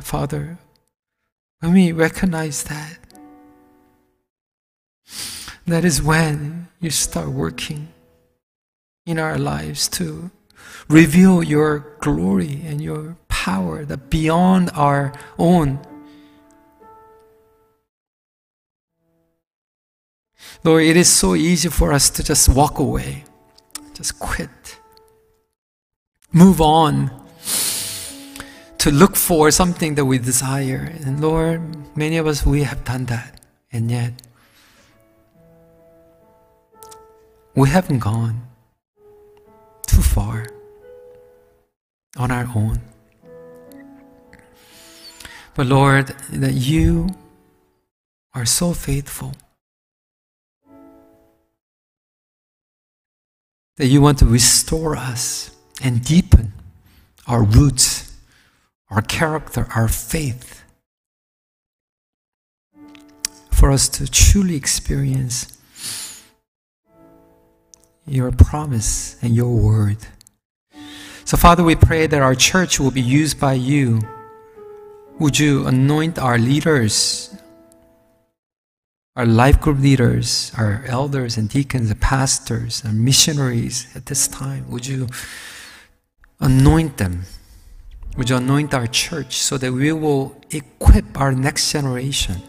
Father, 0.00 0.58
when 1.60 1.72
we 1.72 1.92
recognize 1.92 2.64
that, 2.64 2.98
that 5.66 5.84
is 5.84 6.02
when 6.02 6.68
you 6.80 6.90
start 6.90 7.28
working 7.28 7.88
in 9.06 9.18
our 9.18 9.38
lives 9.38 9.88
to 9.88 10.30
reveal 10.88 11.42
your 11.42 11.96
glory 12.00 12.60
and 12.66 12.82
your 12.82 13.16
power 13.28 13.84
that 13.84 14.10
beyond 14.10 14.70
our 14.74 15.12
own. 15.38 15.80
Lord, 20.64 20.82
it 20.82 20.96
is 20.96 21.12
so 21.12 21.34
easy 21.34 21.68
for 21.68 21.92
us 21.92 22.08
to 22.08 22.24
just 22.24 22.48
walk 22.48 22.78
away, 22.78 23.24
just 23.92 24.18
quit, 24.18 24.80
move 26.32 26.58
on, 26.62 27.10
to 28.78 28.90
look 28.90 29.14
for 29.14 29.50
something 29.50 29.94
that 29.96 30.06
we 30.06 30.16
desire. 30.18 30.90
And 31.04 31.20
Lord, 31.20 31.60
many 31.94 32.16
of 32.16 32.26
us, 32.26 32.46
we 32.46 32.62
have 32.62 32.82
done 32.84 33.04
that. 33.06 33.42
And 33.72 33.90
yet, 33.90 34.14
we 37.54 37.68
haven't 37.68 37.98
gone 37.98 38.40
too 39.86 40.00
far 40.00 40.46
on 42.16 42.30
our 42.30 42.48
own. 42.56 42.80
But 45.54 45.66
Lord, 45.66 46.06
that 46.32 46.54
you 46.54 47.08
are 48.32 48.46
so 48.46 48.72
faithful. 48.72 49.34
That 53.76 53.86
you 53.86 54.00
want 54.00 54.18
to 54.18 54.26
restore 54.26 54.96
us 54.96 55.50
and 55.82 56.04
deepen 56.04 56.52
our 57.26 57.42
roots, 57.42 58.16
our 58.90 59.02
character, 59.02 59.66
our 59.74 59.88
faith. 59.88 60.62
For 63.50 63.70
us 63.70 63.88
to 63.90 64.10
truly 64.10 64.56
experience 64.56 65.58
your 68.06 68.30
promise 68.30 69.16
and 69.22 69.34
your 69.34 69.54
word. 69.54 69.96
So, 71.24 71.36
Father, 71.36 71.64
we 71.64 71.74
pray 71.74 72.06
that 72.06 72.20
our 72.20 72.34
church 72.34 72.78
will 72.78 72.90
be 72.90 73.00
used 73.00 73.40
by 73.40 73.54
you. 73.54 74.00
Would 75.18 75.38
you 75.38 75.66
anoint 75.66 76.18
our 76.18 76.38
leaders, 76.38 77.34
our 79.16 79.26
life 79.26 79.60
group 79.60 79.78
leaders, 79.78 80.52
our 80.58 80.84
elders 80.86 81.36
and 81.36 81.48
deacons, 81.48 81.90
and 81.90 82.00
pastors, 82.00 82.82
and 82.84 83.04
missionaries 83.04 83.86
at 83.94 84.06
this 84.06 84.26
time? 84.26 84.68
Would 84.70 84.86
you 84.86 85.08
anoint 86.40 86.96
them? 86.96 87.24
Would 88.16 88.30
you 88.30 88.36
anoint 88.36 88.74
our 88.74 88.86
church 88.86 89.38
so 89.38 89.56
that 89.58 89.72
we 89.72 89.92
will 89.92 90.40
equip 90.50 91.18
our 91.20 91.32
next 91.32 91.70
generation? 91.70 92.42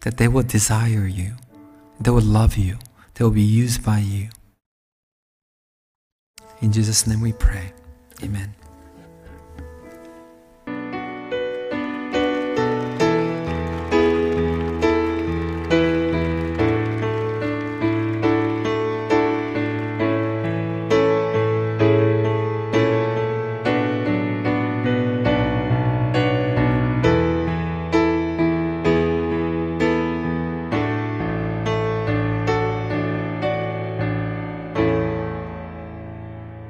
That 0.00 0.16
they 0.16 0.28
will 0.28 0.42
desire 0.42 1.06
you, 1.06 1.34
they 2.00 2.10
will 2.10 2.22
love 2.22 2.56
you, 2.56 2.78
they 3.14 3.24
will 3.24 3.30
be 3.30 3.42
used 3.42 3.84
by 3.84 3.98
you. 3.98 4.28
In 6.60 6.72
Jesus' 6.72 7.06
name 7.06 7.20
we 7.20 7.32
pray. 7.32 7.72
Amen. 8.22 8.54